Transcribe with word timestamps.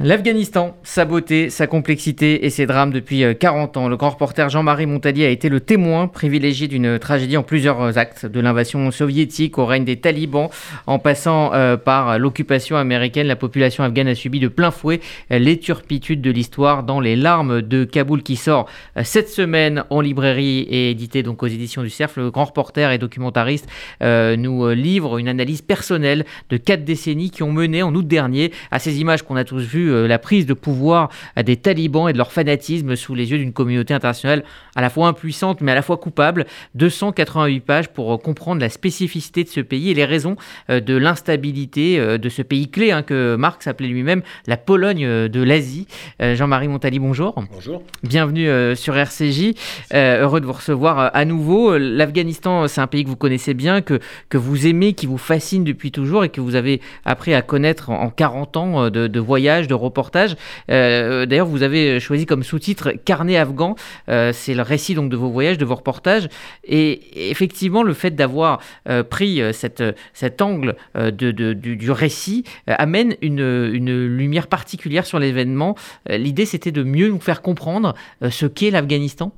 L'Afghanistan, 0.00 0.76
sa 0.84 1.04
beauté, 1.04 1.50
sa 1.50 1.66
complexité 1.66 2.46
et 2.46 2.50
ses 2.50 2.66
drames 2.66 2.92
depuis 2.92 3.24
40 3.36 3.76
euh, 3.76 3.80
ans. 3.80 3.88
Le 3.88 3.96
grand 3.96 4.10
reporter 4.10 4.48
Jean-Marie 4.48 4.86
Montalier 4.86 5.26
a 5.26 5.28
été 5.28 5.48
le 5.48 5.58
témoin 5.58 6.06
privilégié 6.06 6.68
d'une 6.68 7.00
tragédie 7.00 7.36
en 7.36 7.42
plusieurs 7.42 7.98
actes, 7.98 8.24
de 8.24 8.38
l'invasion 8.38 8.92
soviétique 8.92 9.58
au 9.58 9.66
règne 9.66 9.84
des 9.84 9.96
talibans, 9.96 10.50
en 10.86 11.00
passant 11.00 11.52
euh, 11.52 11.76
par 11.76 12.16
l'occupation 12.20 12.76
américaine. 12.76 13.26
La 13.26 13.34
population 13.34 13.82
afghane 13.82 14.06
a 14.06 14.14
subi 14.14 14.38
de 14.38 14.46
plein 14.46 14.70
fouet 14.70 15.00
les 15.30 15.58
turpitudes 15.58 16.20
de 16.22 16.30
l'histoire 16.30 16.84
dans 16.84 17.00
Les 17.00 17.16
larmes 17.16 17.60
de 17.60 17.82
Kaboul 17.82 18.22
qui 18.22 18.36
sort 18.36 18.66
euh, 18.96 19.00
cette 19.02 19.28
semaine 19.28 19.82
en 19.90 20.00
librairie 20.00 20.60
et 20.70 20.92
édité 20.92 21.24
donc 21.24 21.42
aux 21.42 21.48
éditions 21.48 21.82
du 21.82 21.90
Cerf. 21.90 22.12
Le 22.14 22.30
grand 22.30 22.44
reporter 22.44 22.92
et 22.92 22.98
documentariste 22.98 23.66
nous 24.00 24.68
livre 24.68 25.18
une 25.18 25.26
analyse 25.26 25.62
personnelle 25.62 26.24
de 26.50 26.56
quatre 26.56 26.84
décennies 26.84 27.32
qui 27.32 27.42
ont 27.42 27.50
mené 27.50 27.82
en 27.82 27.92
août 27.92 28.06
dernier 28.06 28.52
à 28.70 28.78
ces 28.78 29.00
images 29.00 29.22
qu'on 29.22 29.34
a 29.34 29.42
tous 29.42 29.58
vues 29.58 29.87
euh, 29.88 30.06
la 30.06 30.18
prise 30.18 30.46
de 30.46 30.54
pouvoir 30.54 31.10
des 31.42 31.56
talibans 31.56 32.08
et 32.08 32.12
de 32.12 32.18
leur 32.18 32.32
fanatisme 32.32 32.96
sous 32.96 33.14
les 33.14 33.30
yeux 33.30 33.38
d'une 33.38 33.52
communauté 33.52 33.94
internationale 33.94 34.44
à 34.74 34.80
la 34.80 34.90
fois 34.90 35.08
impuissante 35.08 35.60
mais 35.60 35.72
à 35.72 35.74
la 35.74 35.82
fois 35.82 35.96
coupable. 35.96 36.46
288 36.74 37.60
pages 37.60 37.88
pour 37.88 38.12
euh, 38.12 38.16
comprendre 38.16 38.60
la 38.60 38.68
spécificité 38.68 39.44
de 39.44 39.48
ce 39.48 39.60
pays 39.60 39.90
et 39.90 39.94
les 39.94 40.04
raisons 40.04 40.36
euh, 40.70 40.80
de 40.80 40.96
l'instabilité 40.96 42.18
de 42.18 42.28
ce 42.28 42.42
pays 42.42 42.68
clé 42.68 42.90
hein, 42.90 43.02
que 43.02 43.36
Marx 43.36 43.66
appelait 43.66 43.88
lui-même 43.88 44.22
la 44.46 44.56
Pologne 44.56 45.28
de 45.28 45.42
l'Asie. 45.42 45.86
Jean-Marie 46.20 46.68
Montali, 46.68 46.98
bonjour. 46.98 47.34
Bonjour. 47.52 47.82
Bienvenue 48.02 48.76
sur 48.76 48.96
RCJ. 48.96 49.54
heureux 49.92 50.40
de 50.40 50.46
vous 50.46 50.52
recevoir 50.52 51.10
à 51.14 51.24
nouveau. 51.24 51.76
L'Afghanistan, 51.78 52.68
c'est 52.68 52.80
un 52.80 52.86
pays 52.86 53.04
que 53.04 53.08
vous 53.08 53.16
connaissez 53.16 53.54
bien, 53.54 53.80
que, 53.80 54.00
que 54.28 54.38
vous 54.38 54.66
aimez, 54.66 54.92
qui 54.92 55.06
vous 55.06 55.18
fascine 55.18 55.64
depuis 55.64 55.90
toujours 55.90 56.24
et 56.24 56.28
que 56.28 56.40
vous 56.40 56.54
avez 56.54 56.80
appris 57.04 57.34
à 57.34 57.42
connaître 57.42 57.90
en 57.90 58.10
40 58.10 58.56
ans 58.56 58.90
de, 58.90 59.06
de 59.06 59.20
voyages, 59.20 59.68
de 59.68 59.74
reportage. 59.78 60.36
Euh, 60.70 61.26
d'ailleurs, 61.26 61.46
vous 61.46 61.62
avez 61.62 62.00
choisi 62.00 62.26
comme 62.26 62.42
sous-titre 62.42 62.92
Carnet 63.04 63.36
afghan. 63.36 63.74
Euh, 64.08 64.32
c'est 64.32 64.54
le 64.54 64.62
récit 64.62 64.94
donc 64.94 65.10
de 65.10 65.16
vos 65.16 65.30
voyages, 65.30 65.58
de 65.58 65.64
vos 65.64 65.74
reportages. 65.74 66.28
Et 66.64 67.30
effectivement, 67.30 67.82
le 67.82 67.94
fait 67.94 68.10
d'avoir 68.10 68.60
euh, 68.88 69.02
pris 69.02 69.40
cet 69.52 70.42
angle 70.42 70.76
de, 70.94 71.30
du, 71.32 71.90
récit 71.90 72.44
amène 72.66 73.14
une, 73.22 74.06
lumière 74.06 74.46
particulière 74.46 75.06
sur 75.06 75.18
l'événement. 75.18 75.74
L'idée, 76.08 76.46
c'était 76.46 76.72
de 76.72 76.82
mieux 76.82 77.08
nous 77.08 77.20
faire 77.20 77.42
comprendre 77.42 77.94
ce 78.28 78.46
qu'est 78.46 78.70
l'Afghanistan. 78.70 79.32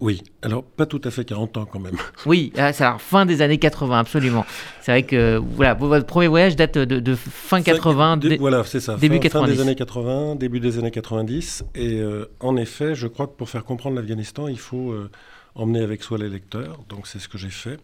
Oui, 0.00 0.22
alors 0.42 0.62
pas 0.62 0.86
tout 0.86 1.00
à 1.02 1.10
fait 1.10 1.24
40 1.24 1.56
ans 1.56 1.66
quand 1.66 1.80
même. 1.80 1.96
Oui, 2.26 2.52
ah, 2.56 2.72
c'est 2.72 2.84
la 2.84 2.98
fin 2.98 3.26
des 3.26 3.42
années 3.42 3.58
80, 3.58 3.98
absolument. 3.98 4.46
C'est 4.80 4.92
vrai 4.92 5.02
que 5.02 5.40
voilà, 5.54 5.74
votre 5.74 6.06
premier 6.06 6.28
voyage 6.28 6.54
date 6.54 6.78
de, 6.78 7.14
fin 7.14 7.62
80, 7.62 8.20
voilà, 8.38 8.62
c'est 8.64 8.80
ça, 8.80 8.96
début 8.96 9.20
fin, 9.28 9.46
des 9.46 9.60
années 9.60 9.74
80, 9.74 10.36
début 10.36 10.60
des 10.60 10.78
années 10.78 10.90
90. 10.90 11.64
Et 11.74 12.00
euh, 12.00 12.26
en 12.40 12.56
effet, 12.56 12.94
je 12.94 13.08
crois 13.08 13.26
que 13.26 13.32
pour 13.32 13.50
faire 13.50 13.64
comprendre 13.64 13.96
l'Afghanistan, 13.96 14.46
il 14.46 14.58
faut 14.58 14.92
euh, 14.92 15.10
emmener 15.54 15.80
avec 15.80 16.02
soi 16.02 16.18
les 16.18 16.28
lecteurs. 16.28 16.78
Donc 16.88 17.06
c'est 17.06 17.18
ce 17.18 17.28
que 17.28 17.38
j'ai 17.38 17.50
fait 17.50 17.78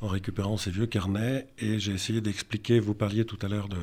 en 0.00 0.08
récupérant 0.08 0.56
ces 0.56 0.70
vieux 0.70 0.86
carnets 0.86 1.46
et 1.58 1.78
j'ai 1.78 1.92
essayé 1.92 2.20
d'expliquer. 2.20 2.80
Vous 2.80 2.94
parliez 2.94 3.24
tout 3.24 3.38
à 3.42 3.48
l'heure 3.48 3.68
de 3.68 3.78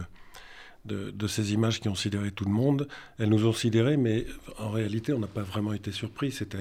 de, 0.85 1.27
ces 1.27 1.53
images 1.53 1.79
qui 1.79 1.89
ont 1.89 1.95
sidéré 1.95 2.31
tout 2.31 2.45
le 2.45 2.51
monde. 2.51 2.87
Elles 3.17 3.29
nous 3.29 3.45
ont 3.45 3.53
sidérés, 3.53 3.97
mais 3.97 4.25
en 4.57 4.69
réalité, 4.69 5.13
on 5.13 5.19
n'a 5.19 5.27
pas 5.27 5.43
vraiment 5.43 5.73
été 5.73 5.91
surpris. 5.91 6.31
C'était 6.31 6.59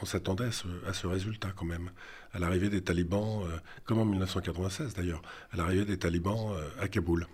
on 0.00 0.06
s'attendait 0.06 0.48
à 0.86 0.92
ce, 0.92 1.06
résultat 1.06 1.48
quand 1.54 1.66
même, 1.66 1.90
à 2.32 2.38
l'arrivée 2.38 2.68
des 2.70 2.82
talibans, 2.82 3.42
euh, 3.44 3.56
comme 3.84 3.98
en 3.98 4.04
1996 4.04 4.94
d'ailleurs, 4.94 5.22
à 5.52 5.56
l'arrivée 5.56 5.84
des 5.84 5.98
talibans 5.98 6.52
euh, 6.52 6.82
à 6.82 6.88
Kaboul. 6.88 7.26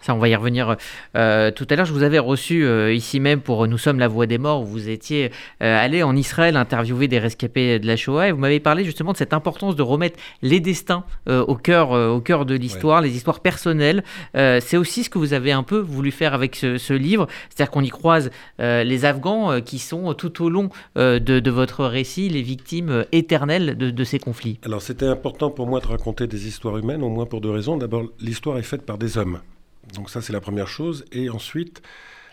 Ça, 0.00 0.14
on 0.14 0.18
va 0.18 0.28
y 0.28 0.34
revenir 0.34 0.76
euh, 1.16 1.50
tout 1.50 1.66
à 1.70 1.76
l'heure. 1.76 1.86
Je 1.86 1.92
vous 1.92 2.02
avais 2.02 2.18
reçu 2.18 2.64
euh, 2.64 2.92
ici 2.92 3.20
même 3.20 3.40
pour 3.40 3.66
Nous 3.66 3.78
sommes 3.78 3.98
la 3.98 4.08
voix 4.08 4.26
des 4.26 4.38
morts, 4.38 4.62
où 4.62 4.66
vous 4.66 4.88
étiez 4.88 5.30
euh, 5.62 5.84
allé 5.84 6.02
en 6.02 6.16
Israël 6.16 6.56
interviewer 6.56 7.08
des 7.08 7.18
rescapés 7.18 7.78
de 7.78 7.86
la 7.86 7.96
Shoah, 7.96 8.28
et 8.28 8.32
vous 8.32 8.38
m'avez 8.38 8.60
parlé 8.60 8.84
justement 8.84 9.12
de 9.12 9.16
cette 9.16 9.32
importance 9.32 9.76
de 9.76 9.82
remettre 9.82 10.18
les 10.42 10.60
destins 10.60 11.04
au, 11.26 11.54
cœur, 11.54 11.90
au 11.90 12.20
cœur 12.20 12.46
de 12.46 12.54
l'histoire, 12.54 13.00
les 13.00 13.14
histoires 13.14 13.40
personnelles. 13.40 14.02
C'est 14.34 14.76
aussi 14.76 15.04
ce 15.04 15.10
que 15.10 15.18
vous 15.18 15.32
avez 15.32 15.52
un 15.52 15.62
peu 15.62 15.78
voulu 15.78 16.10
faire 16.10 16.34
avec 16.34 16.56
ce, 16.56 16.92
livre, 16.92 17.26
c'est-à-dire 17.48 17.70
qu'on 17.70 17.82
y 17.82 17.90
croise 17.90 18.30
les 18.58 19.04
Afghans 19.04 19.60
qui 19.60 19.78
sont 19.78 20.14
tout 20.14 20.44
au 20.44 20.50
long 20.50 20.70
de, 20.96 21.50
votre 21.50 21.84
récit 21.84 22.28
les 22.28 22.42
victimes 22.42 23.04
éternelles 23.12 23.76
de, 23.76 23.90
de 23.90 24.04
ces 24.04 24.18
conflits. 24.18 24.58
Alors 24.64 24.82
c'était 24.82 25.06
important 25.06 25.50
pour 25.50 25.66
moi 25.66 25.80
de 25.80 25.86
raconter 25.86 26.26
des 26.26 26.46
histoires 26.46 26.78
humaines, 26.78 27.02
au 27.02 27.08
moins 27.08 27.26
pour 27.26 27.40
deux 27.40 27.50
raisons. 27.50 27.76
D'abord, 27.76 28.04
l'histoire 28.20 28.58
est 28.58 28.62
faite 28.62 28.82
par 28.82 28.98
des 28.98 29.18
hommes. 29.18 29.40
Donc 29.94 30.10
ça, 30.10 30.20
c'est 30.20 30.32
la 30.32 30.40
première 30.40 30.68
chose. 30.68 31.04
Et 31.12 31.30
ensuite, 31.30 31.82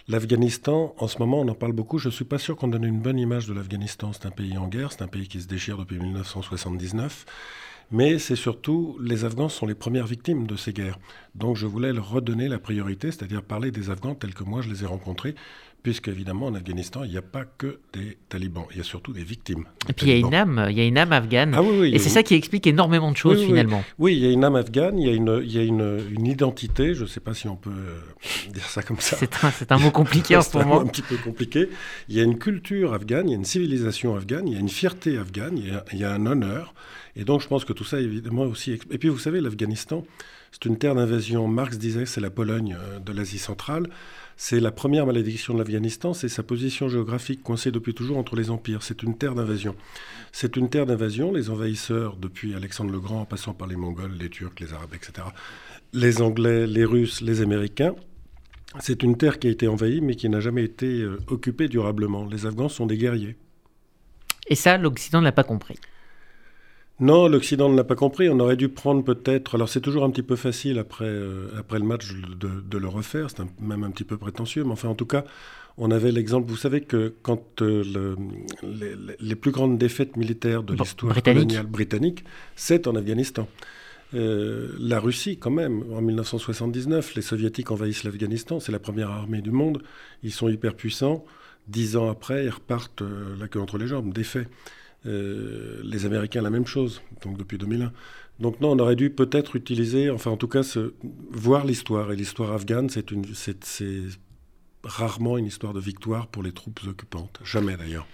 l'Afghanistan, 0.07 0.95
en 0.97 1.07
ce 1.07 1.17
moment, 1.19 1.41
on 1.41 1.47
en 1.47 1.55
parle 1.55 1.73
beaucoup. 1.73 1.97
Je 1.97 2.09
ne 2.09 2.13
suis 2.13 2.25
pas 2.25 2.37
sûr 2.37 2.55
qu'on 2.55 2.67
donne 2.67 2.83
une 2.83 3.01
bonne 3.01 3.19
image 3.19 3.47
de 3.47 3.53
l'Afghanistan. 3.53 4.11
C'est 4.13 4.25
un 4.25 4.31
pays 4.31 4.57
en 4.57 4.67
guerre, 4.67 4.91
c'est 4.91 5.01
un 5.01 5.07
pays 5.07 5.27
qui 5.27 5.41
se 5.41 5.47
déchire 5.47 5.77
depuis 5.77 5.99
1979. 5.99 7.25
Mais 7.91 8.17
c'est 8.17 8.35
surtout, 8.35 8.97
les 8.99 9.25
Afghans 9.25 9.49
sont 9.49 9.67
les 9.67 9.75
premières 9.75 10.07
victimes 10.07 10.47
de 10.47 10.55
ces 10.55 10.73
guerres. 10.73 10.97
Donc 11.35 11.55
je 11.55 11.67
voulais 11.67 11.93
leur 11.93 12.09
redonner 12.09 12.47
la 12.47 12.57
priorité, 12.57 13.11
c'est-à-dire 13.11 13.43
parler 13.43 13.69
des 13.71 13.89
Afghans 13.91 14.15
tels 14.15 14.33
que 14.33 14.43
moi 14.43 14.61
je 14.61 14.69
les 14.69 14.83
ai 14.83 14.87
rencontrés, 14.87 15.35
puisqu'évidemment 15.85 16.47
en 16.47 16.55
Afghanistan, 16.55 17.03
il 17.03 17.11
n'y 17.11 17.17
a 17.17 17.21
pas 17.21 17.45
que 17.45 17.77
des 17.93 18.17
talibans, 18.27 18.65
il 18.71 18.77
y 18.77 18.79
a 18.79 18.83
surtout 18.83 19.13
des 19.13 19.23
victimes. 19.23 19.65
Et 19.87 19.93
puis 19.93 20.07
il 20.07 20.09
y 20.09 20.13
a 20.13 20.17
une 20.17 20.33
âme, 20.33 20.65
il 20.71 20.75
y 20.75 20.81
a 20.81 20.83
une 20.83 20.97
âme 20.97 21.11
afghane. 21.11 21.53
Ah 21.55 21.61
et 21.83 21.99
c'est 21.99 22.09
ça 22.09 22.23
qui 22.23 22.33
explique 22.33 22.65
énormément 22.65 23.11
de 23.11 23.17
choses 23.17 23.45
finalement. 23.45 23.83
Oui. 23.99 24.15
il 24.17 24.23
y 24.23 24.27
a 24.27 24.31
une 24.31 24.43
âme 24.43 24.55
afghane, 24.55 24.97
il 24.97 25.07
y 25.07 25.11
a 25.11 25.13
une, 25.13 25.41
il 25.43 25.51
y 25.51 25.59
a 25.59 25.61
une, 25.61 26.01
une 26.09 26.25
identité, 26.25 26.95
je 26.95 27.03
ne 27.03 27.07
sais 27.07 27.19
pas 27.19 27.35
si 27.35 27.47
on 27.47 27.55
peut 27.55 27.69
euh, 27.69 28.49
dire 28.51 28.65
ça 28.65 28.81
comme 28.81 28.99
ça. 28.99 29.15
C'est 29.15 29.71
un, 29.71 29.75
un, 29.75 29.77
mot 29.77 29.91
compliqué 29.91 30.35
en 30.35 30.41
ce 30.41 30.57
moment. 30.57 30.81
un 30.81 30.87
petit 30.87 31.03
peu 31.03 31.17
compliqué. 31.17 31.69
Il 32.09 32.15
y 32.15 32.19
a 32.19 32.23
une 32.23 32.39
culture 32.39 32.95
afghane, 32.95 33.29
il 33.29 33.33
y 33.33 33.35
a 33.35 33.37
une 33.37 33.45
civilisation 33.45 34.15
afghane, 34.15 34.47
il 34.47 34.55
y 34.55 34.57
a 34.57 34.59
une 34.59 34.69
fierté 34.69 35.19
afghane, 35.19 35.55
il 35.55 35.67
y 35.67 35.71
a, 35.71 35.85
il 35.93 35.99
y 35.99 36.03
a 36.03 36.11
un 36.11 36.25
honneur. 36.25 36.73
Et 37.15 37.25
donc 37.25 37.41
je 37.41 37.47
pense 37.47 37.63
que 37.63 37.73
tout 37.73 37.83
ça 37.83 37.99
évidemment 37.99 38.45
aussi... 38.45 38.79
Et 38.89 38.97
puis 38.97 39.09
vous 39.09 39.19
savez, 39.19 39.39
l'Afghanistan, 39.39 40.03
c'est 40.51 40.65
une 40.65 40.79
terre 40.79 40.95
d'invasion. 40.95 41.47
Marx 41.47 41.77
disait 41.77 42.07
c'est 42.07 42.21
la 42.21 42.31
Pologne 42.31 42.75
euh, 42.79 42.99
de 42.99 43.11
l'Asie 43.11 43.37
centrale. 43.37 43.87
C'est 44.37 44.59
la 44.59 44.71
première 44.71 45.05
malédiction 45.05 45.53
de 45.53 45.59
l'Afghanistan, 45.59 46.13
c'est 46.13 46.27
sa 46.27 46.43
position 46.43 46.89
géographique 46.89 47.41
coincée 47.41 47.71
depuis 47.71 47.93
toujours 47.93 48.17
entre 48.17 48.35
les 48.35 48.49
empires. 48.49 48.83
C'est 48.83 49.01
une 49.01 49.17
terre 49.17 49.33
d'invasion. 49.33 49.75
C'est 50.33 50.57
une 50.57 50.69
terre 50.69 50.85
d'invasion. 50.85 51.31
Les 51.31 51.49
envahisseurs, 51.49 52.17
depuis 52.17 52.53
Alexandre 52.53 52.91
le 52.91 52.99
Grand, 52.99 53.21
en 53.21 53.25
passant 53.25 53.53
par 53.53 53.67
les 53.67 53.77
Mongols, 53.77 54.11
les 54.19 54.29
Turcs, 54.29 54.59
les 54.59 54.73
Arabes, 54.73 54.93
etc., 54.93 55.27
les 55.93 56.21
Anglais, 56.21 56.67
les 56.67 56.83
Russes, 56.83 57.21
les 57.21 57.41
Américains, 57.41 57.95
c'est 58.79 59.03
une 59.03 59.17
terre 59.17 59.39
qui 59.39 59.47
a 59.47 59.51
été 59.51 59.67
envahie 59.67 60.01
mais 60.01 60.15
qui 60.15 60.27
n'a 60.29 60.39
jamais 60.39 60.63
été 60.63 61.01
euh, 61.01 61.17
occupée 61.27 61.67
durablement. 61.67 62.25
Les 62.25 62.45
Afghans 62.45 62.69
sont 62.69 62.85
des 62.85 62.97
guerriers. 62.97 63.37
Et 64.47 64.55
ça, 64.55 64.77
l'Occident 64.77 65.19
ne 65.19 65.25
l'a 65.25 65.31
pas 65.31 65.43
compris. 65.43 65.75
Non, 66.99 67.27
l'Occident 67.27 67.69
ne 67.69 67.75
l'a 67.75 67.83
pas 67.83 67.95
compris. 67.95 68.29
On 68.29 68.39
aurait 68.39 68.55
dû 68.55 68.69
prendre 68.69 69.03
peut-être. 69.03 69.55
Alors 69.55 69.67
c'est 69.67 69.81
toujours 69.81 70.05
un 70.05 70.09
petit 70.09 70.23
peu 70.23 70.37
facile 70.37 70.79
après, 70.79 71.05
euh, 71.05 71.49
après 71.59 71.77
le 71.77 71.85
match 71.85 72.13
de, 72.13 72.77
le 72.77 72.87
refaire. 72.87 73.29
C'est 73.29 73.43
même 73.59 73.83
un 73.83 73.91
petit 73.91 74.05
peu 74.05 74.17
prétentieux. 74.17 74.63
Mais 74.63 74.71
enfin, 74.71 74.87
en 74.87 74.95
tout 74.95 75.05
cas, 75.05 75.25
on 75.77 75.91
avait 75.91 76.11
l'exemple. 76.11 76.49
Vous 76.49 76.55
savez 76.55 76.81
que 76.81 77.13
quand 77.21 77.61
euh, 77.61 78.15
les, 79.19 79.35
plus 79.35 79.51
grandes 79.51 79.77
défaites 79.77 80.15
militaires 80.15 80.63
de 80.63 80.73
l'histoire 80.73 81.21
coloniale 81.21 81.65
britannique, 81.65 82.23
c'est 82.55 82.87
en 82.87 82.95
Afghanistan. 82.95 83.47
Euh, 84.13 84.73
la 84.79 85.01
Russie, 85.01 85.37
quand 85.37 85.51
même, 85.51 85.83
en 85.91 86.01
1979, 86.01 87.15
les 87.15 87.21
Soviétiques 87.21 87.71
envahissent 87.71 88.05
l'Afghanistan. 88.05 88.61
C'est 88.61 88.71
la 88.71 88.79
première 88.79 89.11
armée 89.11 89.41
du 89.41 89.51
monde. 89.51 89.83
Ils 90.23 90.31
sont 90.31 90.47
hyper 90.47 90.75
puissants. 90.75 91.25
Dix 91.67 91.97
ans 91.97 92.09
après, 92.09 92.45
ils 92.45 92.49
repartent 92.51 93.03
la 93.37 93.49
queue 93.49 93.59
entre 93.59 93.77
les 93.77 93.87
jambes, 93.87 94.13
défaits. 94.13 94.47
Euh, 95.05 95.81
les 95.83 96.05
Américains, 96.05 96.41
la 96.41 96.49
même 96.49 96.65
chose, 96.65 97.01
donc 97.23 97.37
depuis 97.37 97.57
2001. 97.57 97.91
Donc 98.39 98.59
non, 98.59 98.71
on 98.71 98.79
aurait 98.79 98.95
dû 98.95 99.09
peut-être 99.09 99.55
utiliser, 99.55 100.09
enfin 100.09 100.31
en 100.31 100.37
tout 100.37 100.47
cas, 100.47 100.61
voir 101.31 101.65
l'histoire. 101.65 102.11
Et 102.11 102.15
l'histoire 102.15 102.51
afghane, 102.51 102.89
c'est 102.89 103.11
rarement 104.85 105.37
une 105.37 105.45
histoire 105.45 105.73
de 105.73 105.79
victoire 105.79 106.27
pour 106.27 106.43
les 106.43 106.51
troupes 106.51 106.79
occupantes. 106.87 107.39
Jamais 107.43 107.75
d'ailleurs. 107.75 108.05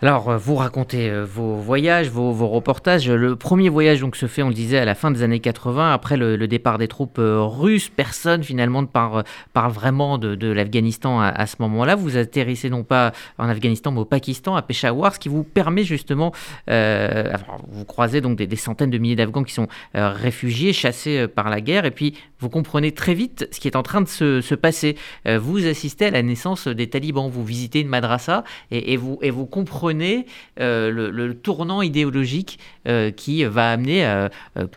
Alors, 0.00 0.30
euh, 0.30 0.38
vous 0.38 0.54
racontez 0.54 1.10
euh, 1.10 1.24
vos 1.24 1.56
voyages, 1.56 2.08
vos, 2.08 2.32
reportages. 2.46 3.10
Le 3.10 3.34
premier 3.34 3.68
voyage 3.68 4.00
donc 4.00 4.14
se 4.14 4.26
fait, 4.26 4.44
on 4.44 4.48
le 4.48 4.54
disait, 4.54 4.78
à 4.78 4.84
la 4.84 4.94
fin 4.94 5.10
des 5.10 5.24
années 5.24 5.40
80, 5.40 5.92
après 5.92 6.16
le, 6.16 6.46
départ 6.46 6.78
des 6.78 6.86
troupes 6.86 7.18
euh, 7.18 7.42
russes. 7.42 7.88
Personne 7.88 8.44
finalement 8.44 8.82
ne 8.82 8.86
parle, 8.86 9.24
vraiment 9.54 10.16
de, 10.16 10.52
l'Afghanistan 10.52 11.20
à, 11.20 11.46
ce 11.46 11.56
moment-là. 11.58 11.96
Vous 11.96 12.16
atterrissez 12.16 12.70
non 12.70 12.84
pas 12.84 13.12
en 13.38 13.48
Afghanistan, 13.48 13.90
mais 13.90 14.00
au 14.00 14.04
Pakistan, 14.04 14.54
à 14.54 14.62
Peshawar, 14.62 15.14
ce 15.14 15.18
qui 15.18 15.28
vous 15.28 15.42
permet 15.42 15.82
justement, 15.82 16.32
vous 16.68 17.84
croisez 17.84 18.20
donc 18.20 18.38
des, 18.38 18.56
centaines 18.56 18.90
de 18.90 18.98
milliers 18.98 19.16
d'Afghans 19.16 19.42
qui 19.42 19.52
sont 19.52 19.68
réfugiés, 19.94 20.72
chassés 20.72 21.26
par 21.28 21.50
la 21.50 21.60
guerre, 21.60 21.84
et 21.84 21.90
puis 21.90 22.14
vous 22.38 22.48
comprenez 22.48 22.92
très 22.92 23.14
vite 23.14 23.48
ce 23.50 23.60
qui 23.60 23.68
est 23.68 23.76
en 23.76 23.82
train 23.82 24.00
de 24.00 24.08
se, 24.08 24.54
passer. 24.54 24.96
vous 25.26 25.66
assistez 25.66 26.06
la 26.10 26.22
naissance 26.22 26.68
des 26.68 26.88
talibans, 26.88 27.28
vous 27.28 27.44
visitez 27.44 27.80
une 27.80 27.88
madrasa 27.88 28.44
et, 28.70 28.96
vous, 28.96 29.18
et 29.22 29.30
vous 29.30 29.46
comprenez 29.46 30.26
euh, 30.60 30.90
le, 30.90 31.34
tournant 31.34 31.82
idéologique 31.82 32.58
euh, 32.86 33.10
qui 33.10 33.44
va 33.44 33.70
amener 33.70 34.04
euh, 34.06 34.28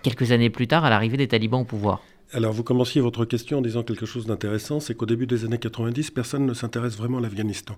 quelques 0.03 0.31
années 0.31 0.49
plus 0.49 0.67
tard 0.67 0.85
à 0.85 0.89
l'arrivée 0.89 1.17
des 1.17 1.27
talibans 1.27 1.61
au 1.61 1.65
pouvoir. 1.65 2.01
Alors, 2.33 2.53
vous 2.53 2.63
commenciez 2.63 3.01
votre 3.01 3.25
question 3.25 3.57
en 3.57 3.61
disant 3.61 3.83
quelque 3.83 4.05
chose 4.05 4.25
d'intéressant, 4.25 4.79
c'est 4.79 4.95
qu'au 4.95 5.05
début 5.05 5.27
des 5.27 5.43
années 5.43 5.57
90, 5.57 6.11
personne 6.11 6.45
ne 6.45 6.53
s'intéresse 6.53 6.95
vraiment 6.95 7.17
à 7.17 7.21
l'Afghanistan. 7.21 7.75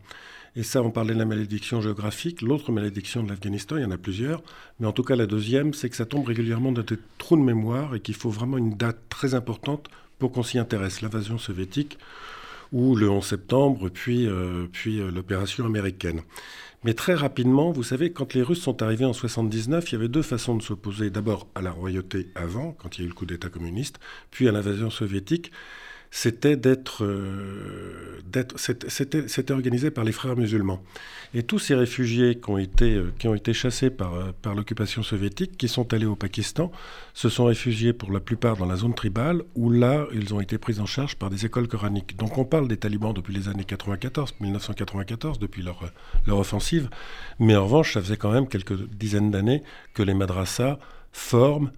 Et 0.56 0.62
ça, 0.62 0.84
on 0.84 0.92
parlait 0.92 1.16
de 1.16 1.20
la 1.20 1.26
malédiction 1.26 1.82
géographique. 1.82 2.44
L'autre 2.44 2.72
malédiction 2.72 3.24
de 3.24 3.30
l'Afghanistan, 3.30 3.78
il 3.78 3.82
y 3.82 3.86
en 3.86 3.92
a 3.92 3.98
plusieurs, 3.98 4.44
mais 4.80 4.86
en 4.86 4.92
tout 4.92 5.02
cas 5.02 5.16
la 5.16 5.26
deuxième, 5.26 5.74
c'est 5.74 5.90
que 5.90 5.96
ça 5.96 6.06
tombe 6.06 6.28
régulièrement 6.28 6.72
dans 6.72 6.84
des 6.84 7.00
trous 7.18 7.36
de 7.36 7.42
mémoire 7.42 7.96
et 7.96 8.00
qu'il 8.00 8.14
faut 8.14 8.30
vraiment 8.30 8.60
une 8.60 8.78
date 8.78 9.00
très 9.10 9.34
importante 9.34 9.90
pour 10.20 10.32
qu'on 10.32 10.44
s'y 10.44 10.60
intéresse. 10.60 11.02
L'invasion 11.02 11.40
soviétique 11.40 11.98
ou 12.74 12.96
le 12.96 13.10
11 13.10 13.26
septembre, 13.26 13.90
puis, 13.90 14.28
euh, 14.28 14.68
puis 14.72 15.00
euh, 15.00 15.12
l'opération 15.12 15.66
américaine. 15.66 16.22
Mais 16.84 16.94
très 16.94 17.14
rapidement, 17.14 17.72
vous 17.72 17.84
savez, 17.84 18.12
quand 18.12 18.34
les 18.34 18.42
Russes 18.42 18.62
sont 18.62 18.82
arrivés 18.82 19.06
en 19.06 19.14
79, 19.14 19.90
il 19.90 19.94
y 19.94 19.96
avait 19.96 20.10
deux 20.10 20.22
façons 20.22 20.56
de 20.58 20.62
s'opposer. 20.62 21.10
D'abord 21.10 21.48
à 21.56 21.62
la 21.62 21.72
royauté 21.72 22.32
avant, 22.36 22.74
quand 22.74 22.98
il 22.98 23.02
y 23.02 23.04
a 23.04 23.06
eu 23.06 23.10
le 23.10 23.14
coup 23.14 23.26
d'État 23.26 23.48
communiste, 23.48 24.00
puis 24.32 24.50
à 24.50 24.52
l'invasion 24.52 24.90
soviétique 24.90 25.52
c'était 26.16 26.58
d'être, 26.58 27.04
euh, 27.04 28.22
c'était, 28.46 29.52
organisé 29.52 29.90
par 29.90 30.04
les 30.04 30.12
frères 30.12 30.36
musulmans. 30.36 30.80
Et 31.34 31.42
tous 31.42 31.58
ces 31.58 31.74
réfugiés 31.74 32.40
qui 32.40 32.52
ont 32.52 32.60
été, 32.60 32.94
euh, 32.94 33.12
qui 33.18 33.28
ont 33.28 33.34
été 33.34 33.52
chassés 33.52 33.90
par, 33.90 34.14
euh, 34.14 34.32
par 34.44 34.54
l'occupation 34.54 35.02
soviétique, 35.02 35.58
qui 35.58 35.68
sont 35.68 35.92
allés 35.92 36.06
au 36.06 36.16
Pakistan, 36.16 36.72
se 37.16 37.30
sont 37.30 37.46
réfugiés 37.46 37.94
pour 37.94 38.12
la 38.12 38.20
plupart 38.20 38.58
dans 38.58 38.68
la 38.68 38.76
zone 38.76 38.94
tribale, 38.94 39.42
où 39.56 39.72
là, 39.72 40.06
ils 40.14 40.36
ont 40.36 40.40
été 40.40 40.60
pris 40.60 40.80
en 40.80 40.86
charge 40.86 41.16
par 41.16 41.32
des 41.32 41.48
écoles 41.48 41.68
coraniques. 41.68 42.16
Donc 42.16 42.38
on 42.38 42.46
parle 42.46 42.68
des 42.68 42.78
talibans 42.78 43.12
depuis 43.12 43.34
les 43.34 43.48
années 43.50 43.66
94, 43.66 44.36
1994, 44.40 45.40
depuis 45.40 45.64
leur, 45.64 45.92
leur 46.28 46.38
offensive, 46.38 46.90
mais 47.40 47.56
en 47.56 47.64
revanche, 47.64 47.96
ça 47.96 48.02
faisait 48.02 48.18
quand 48.18 48.32
même 48.32 48.48
quelques 48.48 48.80
dizaines 48.90 49.32
d'années 49.32 49.64
que 49.96 50.04
les 50.04 50.14
madrasas 50.14 50.78
forment 51.12 51.72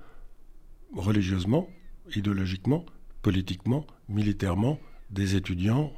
religieusement, 0.93 1.69
idéologiquement, 2.13 2.85
politiquement, 3.21 3.87
militairement, 4.09 4.79
des 5.09 5.35
étudiants 5.35 5.91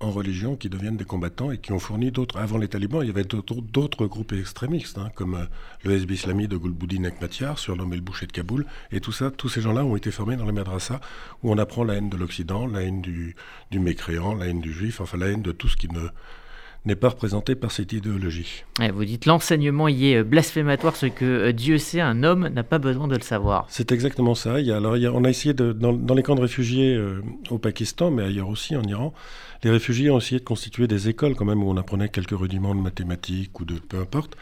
en 0.00 0.10
religion 0.10 0.56
qui 0.56 0.68
deviennent 0.68 0.96
des 0.96 1.04
combattants 1.04 1.50
et 1.50 1.58
qui 1.58 1.72
ont 1.72 1.78
fourni 1.78 2.12
d'autres. 2.12 2.36
Avant 2.36 2.58
les 2.58 2.68
talibans, 2.68 3.02
il 3.02 3.08
y 3.08 3.10
avait 3.10 3.24
d'autres 3.24 4.06
groupes 4.06 4.32
extrémistes, 4.32 4.98
hein, 4.98 5.10
comme 5.14 5.34
euh, 5.34 5.44
le 5.82 5.96
SB 5.96 6.14
Islami 6.14 6.46
de 6.46 6.56
Gulbuddin 6.56 7.04
Ekmatyar, 7.04 7.58
surnommé 7.58 7.96
le 7.96 8.02
boucher 8.02 8.26
de 8.26 8.32
Kaboul. 8.32 8.64
Et 8.92 9.00
tout 9.00 9.12
ça, 9.12 9.30
tous 9.30 9.48
ces 9.48 9.60
gens-là 9.60 9.84
ont 9.84 9.96
été 9.96 10.10
formés 10.10 10.36
dans 10.36 10.46
les 10.46 10.52
madrasas, 10.52 11.00
où 11.42 11.50
on 11.50 11.58
apprend 11.58 11.82
la 11.82 11.94
haine 11.94 12.10
de 12.10 12.16
l'Occident, 12.16 12.66
la 12.66 12.82
haine 12.82 13.02
du, 13.02 13.34
du 13.70 13.80
mécréant, 13.80 14.34
la 14.34 14.46
haine 14.46 14.60
du 14.60 14.72
juif, 14.72 15.00
enfin 15.00 15.18
la 15.18 15.26
haine 15.28 15.42
de 15.42 15.52
tout 15.52 15.68
ce 15.68 15.76
qui 15.76 15.88
ne 15.88 16.08
n'est 16.88 16.96
pas 16.96 17.10
représenté 17.10 17.54
par 17.54 17.70
cette 17.70 17.92
idéologie. 17.92 18.64
vous 18.92 19.04
dites 19.04 19.26
l'enseignement 19.26 19.88
y 19.88 20.12
est 20.12 20.16
euh, 20.16 20.24
blasphématoire, 20.24 20.96
ce 20.96 21.06
que 21.06 21.24
euh, 21.24 21.52
Dieu 21.52 21.78
sait, 21.78 22.00
un 22.00 22.24
homme 22.24 22.48
n'a 22.48 22.64
pas 22.64 22.78
besoin 22.78 23.06
de 23.06 23.14
le 23.14 23.22
savoir. 23.22 23.66
C'est 23.68 23.92
exactement 23.92 24.34
ça. 24.34 24.60
Il 24.60 24.72
alors, 24.72 24.96
on 25.14 25.24
a 25.24 25.30
essayé, 25.30 25.54
de, 25.54 25.72
dans, 25.72 26.14
les 26.14 26.22
camps 26.22 26.34
de 26.34 26.40
réfugiés 26.40 26.94
euh, 26.94 27.22
au 27.50 27.58
Pakistan, 27.58 28.10
mais 28.10 28.24
ailleurs 28.24 28.48
aussi, 28.48 28.74
en 28.74 28.82
Iran, 28.82 29.12
les 29.62 29.70
réfugiés 29.70 30.10
ont 30.10 30.18
essayé 30.18 30.40
de 30.40 30.44
constituer 30.44 30.88
des 30.88 31.08
écoles 31.08 31.34
quand 31.34 31.44
même 31.44 31.62
où 31.62 31.70
on 31.70 31.76
apprenait 31.76 32.08
quelques 32.08 32.38
rudiments 32.38 32.74
de 32.74 32.80
mathématiques 32.80 33.60
ou 33.60 33.64
de 33.64 33.74
peu 33.74 33.98
importe. 33.98 34.36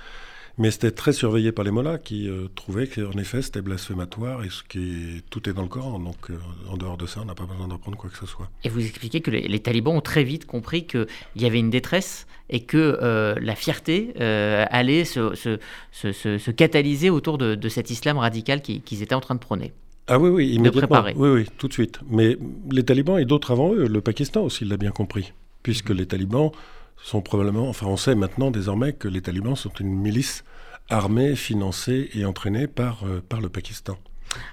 Mais 0.58 0.70
c'était 0.70 0.91
très 0.91 1.12
surveillé 1.12 1.53
par 1.53 1.64
les 1.67 1.70
mollahs 1.70 1.99
qui 1.99 2.29
euh, 2.29 2.49
trouvaient 2.55 2.87
qu'en 2.87 3.12
effet 3.19 3.43
c'était 3.43 3.61
blasphématoire 3.61 4.43
et 4.43 4.49
ce 4.49 4.62
qui 4.62 5.23
tout 5.29 5.49
est 5.50 5.53
dans 5.53 5.62
le 5.62 5.69
Coran. 5.69 5.99
Donc 5.99 6.31
euh, 6.31 6.38
en 6.70 6.79
dehors 6.79 6.97
de 6.97 7.06
ça, 7.06 7.20
on 7.23 7.26
n'a 7.26 7.35
pas 7.35 7.44
besoin 7.44 7.69
d'apprendre 7.69 7.99
quoi 7.99 8.08
que 8.08 8.17
ce 8.17 8.26
soit. 8.26 8.49
Et 8.64 8.70
vous 8.70 8.81
expliquez 8.81 9.20
que 9.20 9.31
les, 9.31 9.61
talibans 9.61 9.94
ont 9.94 10.00
très 10.00 10.25
vite 10.25 10.47
compris 10.47 10.87
qu'il 10.87 11.06
y 11.37 11.44
avait 11.44 11.58
une 11.58 11.70
détresse 11.70 12.26
et 12.49 12.61
que 12.61 12.99
euh, 13.03 13.35
la 13.41 13.55
fierté 13.55 14.14
allait 14.19 15.05
se, 15.05 15.35
se, 15.35 15.58
se, 15.93 16.50
catalyser 16.50 17.11
autour 17.11 17.37
de, 17.37 17.55
de, 17.55 17.69
cet 17.69 17.91
islam 17.91 18.17
radical 18.17 18.62
qu'ils 18.62 19.03
étaient 19.03 19.14
en 19.14 19.20
train 19.20 19.35
de 19.35 19.41
prôner. 19.41 19.73
Ah 20.08 20.19
oui, 20.19 20.31
oui, 20.31 20.49
immédiatement. 20.55 21.05
Oui, 21.17 21.29
oui, 21.31 21.47
tout 21.58 21.69
de 21.69 21.73
suite. 21.73 21.99
Mais 22.08 22.38
les 22.70 22.85
talibans 22.85 23.19
et 23.19 23.25
d'autres 23.25 23.50
avant 23.50 23.75
eux, 23.75 23.88
le 23.88 24.00
Pakistan 24.00 24.43
aussi 24.43 24.64
l'a 24.64 24.76
bien 24.76 24.93
compris, 24.93 25.32
puisque 25.62 25.91
les 25.91 26.06
talibans 26.06 26.53
sont 27.02 27.20
probablement, 27.20 27.69
enfin 27.69 27.87
on 27.87 27.96
sait 27.96 28.14
maintenant 28.14 28.50
désormais 28.50 28.93
que 28.93 29.08
les 29.08 29.20
talibans 29.20 29.56
sont 29.56 29.72
une 29.81 29.94
milice 29.94 30.44
armée, 30.88 31.34
financée 31.34 32.10
et 32.14 32.25
entraînée 32.25 32.66
par, 32.66 33.04
euh, 33.04 33.22
par 33.28 33.40
le 33.40 33.48
Pakistan. 33.48 33.96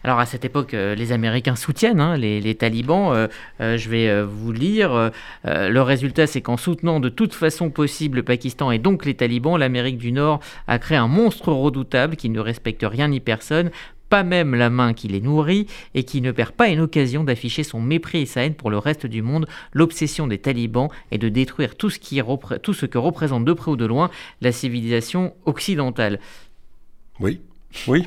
Alors 0.03 0.19
à 0.19 0.25
cette 0.25 0.45
époque, 0.45 0.73
euh, 0.75 0.95
les 0.95 1.11
Américains 1.11 1.55
soutiennent 1.55 1.99
hein, 1.99 2.15
les, 2.15 2.55
talibans. 2.55 3.11
Euh, 3.13 3.77
je 3.77 3.89
vais 3.89 4.23
vous 4.23 4.51
lire. 4.51 5.11
le 5.43 5.79
résultat, 5.81 6.27
c'est 6.27 6.41
qu'en 6.41 6.57
soutenant 6.57 6.99
de 6.99 7.09
toute 7.09 7.33
façon 7.33 7.69
possible 7.69 8.17
le 8.17 8.23
Pakistan 8.23 8.71
et 8.71 8.79
donc 8.79 9.03
les 9.05 9.15
talibans, 9.15 9.57
l'Amérique 9.57 9.97
du 9.97 10.11
Nord 10.11 10.39
a 10.67 10.79
créé 10.79 10.97
un 10.97 11.07
monstre 11.07 11.51
redoutable 11.51 12.15
qui 12.15 12.29
ne 12.29 12.39
respecte 12.39 12.85
rien 12.87 13.09
ni 13.09 13.19
personne, 13.19 13.71
pas 14.13 14.21
même 14.21 14.53
la 14.53 14.69
main 14.69 14.93
qui 14.93 15.07
les 15.07 15.21
nourrit, 15.21 15.65
et 15.95 16.03
qui 16.03 16.21
ne 16.21 16.31
perd 16.31 16.51
pas 16.51 16.67
une 16.67 16.81
occasion 16.81 17.23
d'afficher 17.23 17.63
son 17.63 17.81
mépris 17.81 18.19
et 18.19 18.25
sa 18.27 18.45
haine 18.45 18.53
pour 18.53 18.69
le 18.69 18.77
reste 18.77 19.07
du 19.07 19.23
monde. 19.23 19.47
L'obsession 19.71 20.27
des 20.27 20.37
talibans 20.37 20.89
est 21.09 21.17
de 21.17 21.29
détruire 21.29 21.75
tout 21.75 21.89
ce, 21.89 21.97
qui 21.97 22.21
tout 22.61 22.75
ce 22.75 22.85
que 22.85 22.99
représente 22.99 23.43
de 23.43 23.53
près 23.53 23.71
ou 23.71 23.75
de 23.75 23.87
loin 23.87 24.11
la 24.41 24.51
civilisation 24.51 25.33
occidentale. 25.47 26.19
Oui, 27.19 27.41
oui. 27.87 28.05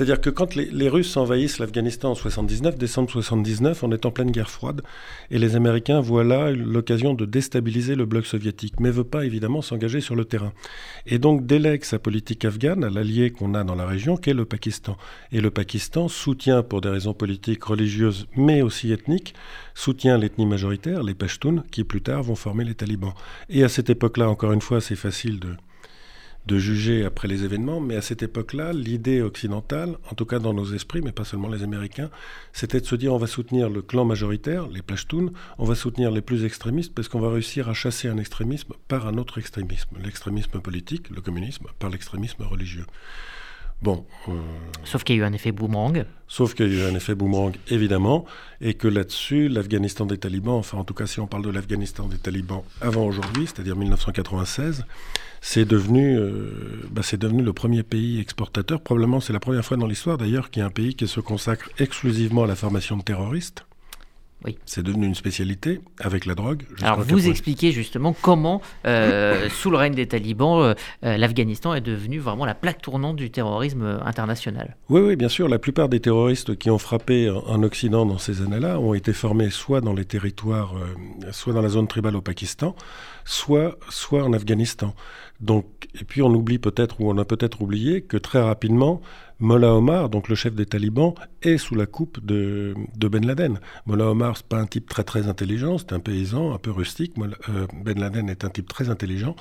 C'est-à-dire 0.00 0.22
que 0.22 0.30
quand 0.30 0.54
les, 0.54 0.88
Russes 0.88 1.14
envahissent 1.18 1.58
l'Afghanistan 1.58 2.12
en 2.12 2.14
79, 2.14 2.78
décembre 2.78 3.10
79, 3.10 3.82
on 3.82 3.92
est 3.92 4.06
en 4.06 4.10
pleine 4.10 4.30
guerre 4.30 4.48
froide, 4.48 4.80
et 5.30 5.38
les 5.38 5.56
Américains 5.56 6.00
voient 6.00 6.24
là 6.24 6.52
l'occasion 6.52 7.12
de 7.12 7.26
déstabiliser 7.26 7.96
le 7.96 8.06
bloc 8.06 8.24
soviétique, 8.24 8.80
mais 8.80 8.88
ne 8.88 8.94
veut 8.94 9.04
pas 9.04 9.26
évidemment 9.26 9.60
s'engager 9.60 10.00
sur 10.00 10.16
le 10.16 10.24
terrain. 10.24 10.54
Et 11.04 11.18
donc 11.18 11.44
délègue 11.44 11.84
sa 11.84 11.98
politique 11.98 12.46
afghane 12.46 12.82
à 12.82 12.88
l'allié 12.88 13.30
qu'on 13.30 13.52
a 13.52 13.62
dans 13.62 13.74
la 13.74 13.84
région, 13.84 14.16
qu'est 14.16 14.32
le 14.32 14.46
Pakistan. 14.46 14.96
Et 15.32 15.42
le 15.42 15.50
Pakistan 15.50 16.08
soutient, 16.08 16.62
pour 16.62 16.80
des 16.80 16.88
raisons 16.88 17.12
politiques, 17.12 17.64
religieuses, 17.64 18.26
mais 18.38 18.62
aussi 18.62 18.92
ethniques, 18.92 19.34
soutient 19.74 20.16
l'ethnie 20.16 20.46
majoritaire, 20.46 21.02
les 21.02 21.12
Pashtuns, 21.12 21.62
qui 21.70 21.84
plus 21.84 22.00
tard 22.00 22.22
vont 22.22 22.36
former 22.36 22.64
les 22.64 22.74
talibans. 22.74 23.12
Et 23.50 23.64
à 23.64 23.68
cette 23.68 23.90
époque-là, 23.90 24.30
encore 24.30 24.52
une 24.52 24.62
fois, 24.62 24.80
c'est 24.80 24.96
facile 24.96 25.40
de 25.40 25.50
de 26.46 26.58
juger 26.58 27.04
après 27.04 27.28
les 27.28 27.44
événements, 27.44 27.80
mais 27.80 27.96
à 27.96 28.02
cette 28.02 28.22
époque-là, 28.22 28.72
l'idée 28.72 29.22
occidentale, 29.22 29.96
en 30.10 30.14
tout 30.14 30.24
cas 30.24 30.38
dans 30.38 30.54
nos 30.54 30.72
esprits, 30.72 31.02
mais 31.02 31.12
pas 31.12 31.24
seulement 31.24 31.48
les 31.48 31.62
Américains, 31.62 32.10
c'était 32.52 32.80
de 32.80 32.86
se 32.86 32.94
dire 32.94 33.12
on 33.12 33.18
va 33.18 33.26
soutenir 33.26 33.68
le 33.68 33.82
clan 33.82 34.04
majoritaire, 34.04 34.66
les 34.68 34.82
Pashtuns, 34.82 35.32
on 35.58 35.64
va 35.64 35.74
soutenir 35.74 36.10
les 36.10 36.22
plus 36.22 36.44
extrémistes 36.44 36.94
parce 36.94 37.08
qu'on 37.08 37.20
va 37.20 37.30
réussir 37.30 37.68
à 37.68 37.74
chasser 37.74 38.08
un 38.08 38.18
extrémisme 38.18 38.74
par 38.88 39.06
un 39.06 39.18
autre 39.18 39.38
extrémisme, 39.38 39.96
l'extrémisme 40.02 40.60
politique, 40.60 41.10
le 41.10 41.20
communisme, 41.20 41.66
par 41.78 41.90
l'extrémisme 41.90 42.42
religieux. 42.42 42.86
Bon. 43.82 44.04
Euh, 44.28 44.32
sauf 44.84 45.04
qu'il 45.04 45.16
y 45.16 45.18
a 45.20 45.22
eu 45.22 45.24
un 45.24 45.32
effet 45.32 45.52
boomerang. 45.52 46.04
Sauf 46.28 46.54
qu'il 46.54 46.72
y 46.72 46.80
a 46.80 46.86
eu 46.86 46.90
un 46.90 46.94
effet 46.94 47.14
boomerang, 47.14 47.54
évidemment, 47.68 48.26
et 48.60 48.74
que 48.74 48.86
là-dessus, 48.86 49.48
l'Afghanistan 49.48 50.06
des 50.06 50.18
talibans, 50.18 50.56
enfin 50.56 50.78
en 50.78 50.84
tout 50.84 50.94
cas 50.94 51.06
si 51.06 51.18
on 51.18 51.26
parle 51.26 51.44
de 51.44 51.50
l'Afghanistan 51.50 52.06
des 52.06 52.18
talibans 52.18 52.62
avant 52.80 53.04
aujourd'hui, 53.04 53.46
c'est-à-dire 53.46 53.76
1996, 53.76 54.84
c'est 55.40 55.64
devenu, 55.64 56.18
euh, 56.18 56.86
bah, 56.90 57.02
c'est 57.02 57.18
devenu 57.18 57.42
le 57.42 57.52
premier 57.52 57.82
pays 57.82 58.20
exportateur. 58.20 58.82
Probablement 58.82 59.20
c'est 59.20 59.32
la 59.32 59.40
première 59.40 59.64
fois 59.64 59.76
dans 59.78 59.86
l'histoire 59.86 60.18
d'ailleurs 60.18 60.50
qu'il 60.50 60.60
y 60.60 60.62
a 60.62 60.66
un 60.66 60.70
pays 60.70 60.94
qui 60.94 61.08
se 61.08 61.20
consacre 61.20 61.70
exclusivement 61.78 62.44
à 62.44 62.46
la 62.46 62.56
formation 62.56 62.96
de 62.98 63.02
terroristes. 63.02 63.64
Oui. 64.44 64.56
C'est 64.64 64.82
devenu 64.82 65.06
une 65.06 65.14
spécialité 65.14 65.80
avec 65.98 66.24
la 66.24 66.34
drogue. 66.34 66.62
Alors 66.82 67.00
vous 67.00 67.28
expliquez 67.28 67.72
justement 67.72 68.14
comment, 68.18 68.62
euh, 68.86 69.48
sous 69.50 69.70
le 69.70 69.76
règne 69.76 69.94
des 69.94 70.06
talibans, 70.06 70.62
euh, 70.62 70.74
euh, 71.04 71.16
l'Afghanistan 71.18 71.74
est 71.74 71.82
devenu 71.82 72.18
vraiment 72.18 72.46
la 72.46 72.54
plaque 72.54 72.80
tournante 72.80 73.16
du 73.16 73.30
terrorisme 73.30 74.00
international. 74.04 74.76
Oui, 74.88 75.00
oui, 75.02 75.16
bien 75.16 75.28
sûr. 75.28 75.48
La 75.48 75.58
plupart 75.58 75.88
des 75.88 76.00
terroristes 76.00 76.56
qui 76.56 76.70
ont 76.70 76.78
frappé 76.78 77.28
en 77.30 77.62
Occident 77.62 78.06
dans 78.06 78.18
ces 78.18 78.40
années-là 78.40 78.80
ont 78.80 78.94
été 78.94 79.12
formés 79.12 79.50
soit 79.50 79.82
dans 79.82 79.92
les 79.92 80.06
territoires, 80.06 80.74
soit 81.32 81.52
dans 81.52 81.62
la 81.62 81.68
zone 81.68 81.86
tribale 81.86 82.16
au 82.16 82.22
Pakistan, 82.22 82.74
soit, 83.24 83.78
soit 83.90 84.24
en 84.24 84.32
Afghanistan. 84.32 84.94
Donc, 85.40 85.66
et 86.00 86.04
puis 86.04 86.22
on 86.22 86.28
oublie 86.28 86.58
peut-être, 86.58 87.00
ou 87.00 87.10
on 87.10 87.18
a 87.18 87.24
peut-être 87.24 87.62
oublié, 87.62 88.02
que 88.02 88.16
très 88.16 88.40
rapidement, 88.40 89.00
Mollah 89.40 89.74
Omar, 89.74 90.10
donc 90.10 90.28
le 90.28 90.34
chef 90.34 90.54
des 90.54 90.66
talibans, 90.66 91.14
est 91.42 91.56
sous 91.56 91.74
la 91.74 91.86
coupe 91.86 92.24
de, 92.24 92.74
Ben 92.96 93.24
Laden. 93.26 93.58
Mollah 93.86 94.10
Omar, 94.10 94.36
c'est 94.36 94.46
pas 94.46 94.58
un 94.58 94.66
type 94.66 94.88
très 94.88 95.02
très 95.02 95.28
intelligent, 95.28 95.78
c'est 95.78 95.92
un 95.92 96.00
paysan 96.00 96.52
un 96.52 96.58
peu 96.58 96.70
rustique. 96.70 97.14
Euh, 97.18 97.66
ben 97.82 97.98
Laden 97.98 98.28
est 98.28 98.44
un 98.44 98.50
type 98.50 98.68
très 98.68 98.90
intelligent 98.90 99.34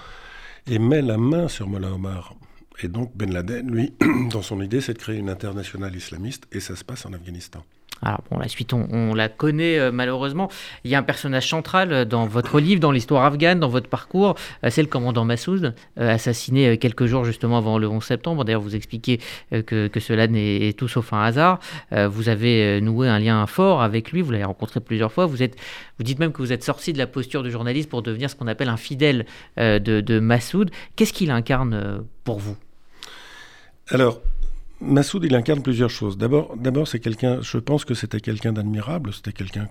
et 0.68 0.80
met 0.80 1.02
la 1.02 1.18
main 1.18 1.48
sur 1.50 1.68
Mollah 1.68 1.94
Omar. 1.94 2.34
Et 2.82 2.88
donc 2.88 3.12
Ben 3.16 3.32
Laden, 3.32 3.70
lui, 3.70 3.94
dans 4.32 4.42
son 4.42 4.62
idée, 4.62 4.80
c'est 4.80 4.94
de 4.94 5.00
créer 5.00 5.18
une 5.18 5.30
internationale 5.30 5.96
islamiste 5.96 6.48
et 6.52 6.62
ça 6.62 6.76
se 6.76 6.86
passe 6.86 7.06
en 7.06 7.12
Afghanistan. 7.12 7.64
Alors 8.02 8.22
bon, 8.30 8.40
la 8.40 8.48
suite, 8.48 8.74
on, 8.74 9.14
la 9.14 9.30
connaît 9.30 9.78
euh, 9.78 9.92
malheureusement. 9.92 10.50
Il 10.84 10.92
y 10.92 10.96
a 10.96 11.00
un 11.00 11.04
personnage 11.04 11.50
central 11.50 11.92
euh, 11.92 12.06
dans 12.06 12.26
votre 12.26 12.60
livre, 12.60 12.80
dans 12.80 12.92
l'histoire 12.92 13.26
afghane, 13.26 13.60
dans 13.60 13.70
votre 13.70 13.90
parcours. 13.90 14.36
Euh, 14.64 14.70
c'est 14.70 14.82
le 14.82 14.88
commandant 14.88 15.26
Massoud, 15.26 15.74
assassiné 15.98 16.78
quelques 16.78 17.06
jours 17.06 17.26
justement 17.26 17.58
avant 17.58 17.78
le 17.78 17.88
11 17.88 18.04
septembre. 18.04 18.46
D'ailleurs, 18.46 18.62
vous 18.62 18.76
expliquez 18.76 19.20
que, 19.66 19.90
cela 20.00 20.28
n'est 20.28 20.74
tout 20.74 20.88
sauf 20.88 21.12
un 21.14 21.24
hasard. 21.24 21.60
vous 21.92 22.30
avez 22.30 22.80
noué 22.82 23.08
un 23.08 23.20
lien 23.20 23.46
fort 23.48 23.82
avec 23.82 24.12
lui, 24.12 24.22
vous 24.22 24.32
l'avez 24.32 24.46
rencontré 24.46 24.80
plusieurs 24.80 25.12
fois. 25.12 25.26
Vous, 25.26 25.44
êtes, 25.44 25.56
vous 25.98 26.04
dites 26.04 26.20
même 26.20 26.32
que 26.32 26.42
vous 26.42 26.54
êtes 26.54 26.64
sorti 26.64 26.94
de 26.94 26.98
la 26.98 27.08
posture 27.08 27.44
de 27.44 27.50
journaliste 27.50 27.90
pour 27.90 28.02
devenir 28.02 28.30
ce 28.30 28.36
qu'on 28.36 28.48
appelle 28.48 28.70
un 28.70 28.78
fidèle 28.78 29.26
de, 29.58 29.78
de 29.80 30.20
Massoud. 30.20 30.72
Qu'est-ce 30.96 31.14
qu'il 31.14 31.32
incarne 31.32 32.04
pour 32.24 32.40
vous? 32.40 32.56
Alors, 33.90 34.22
Massoud, 34.82 35.24
il 35.24 35.36
incarne 35.36 35.62
plusieurs 35.62 35.90
choses. 35.90 36.18
D'abord, 36.18 36.56
c'est 36.88 37.00
quelqu'un, 37.00 37.42
je 37.42 37.58
pense 37.58 37.86
que 37.86 37.94
c'était 37.94 38.22
quelqu'un 38.22 38.54
d'admirable, 38.54 39.14
c'était 39.14 39.34
quelqu'un 39.34 39.68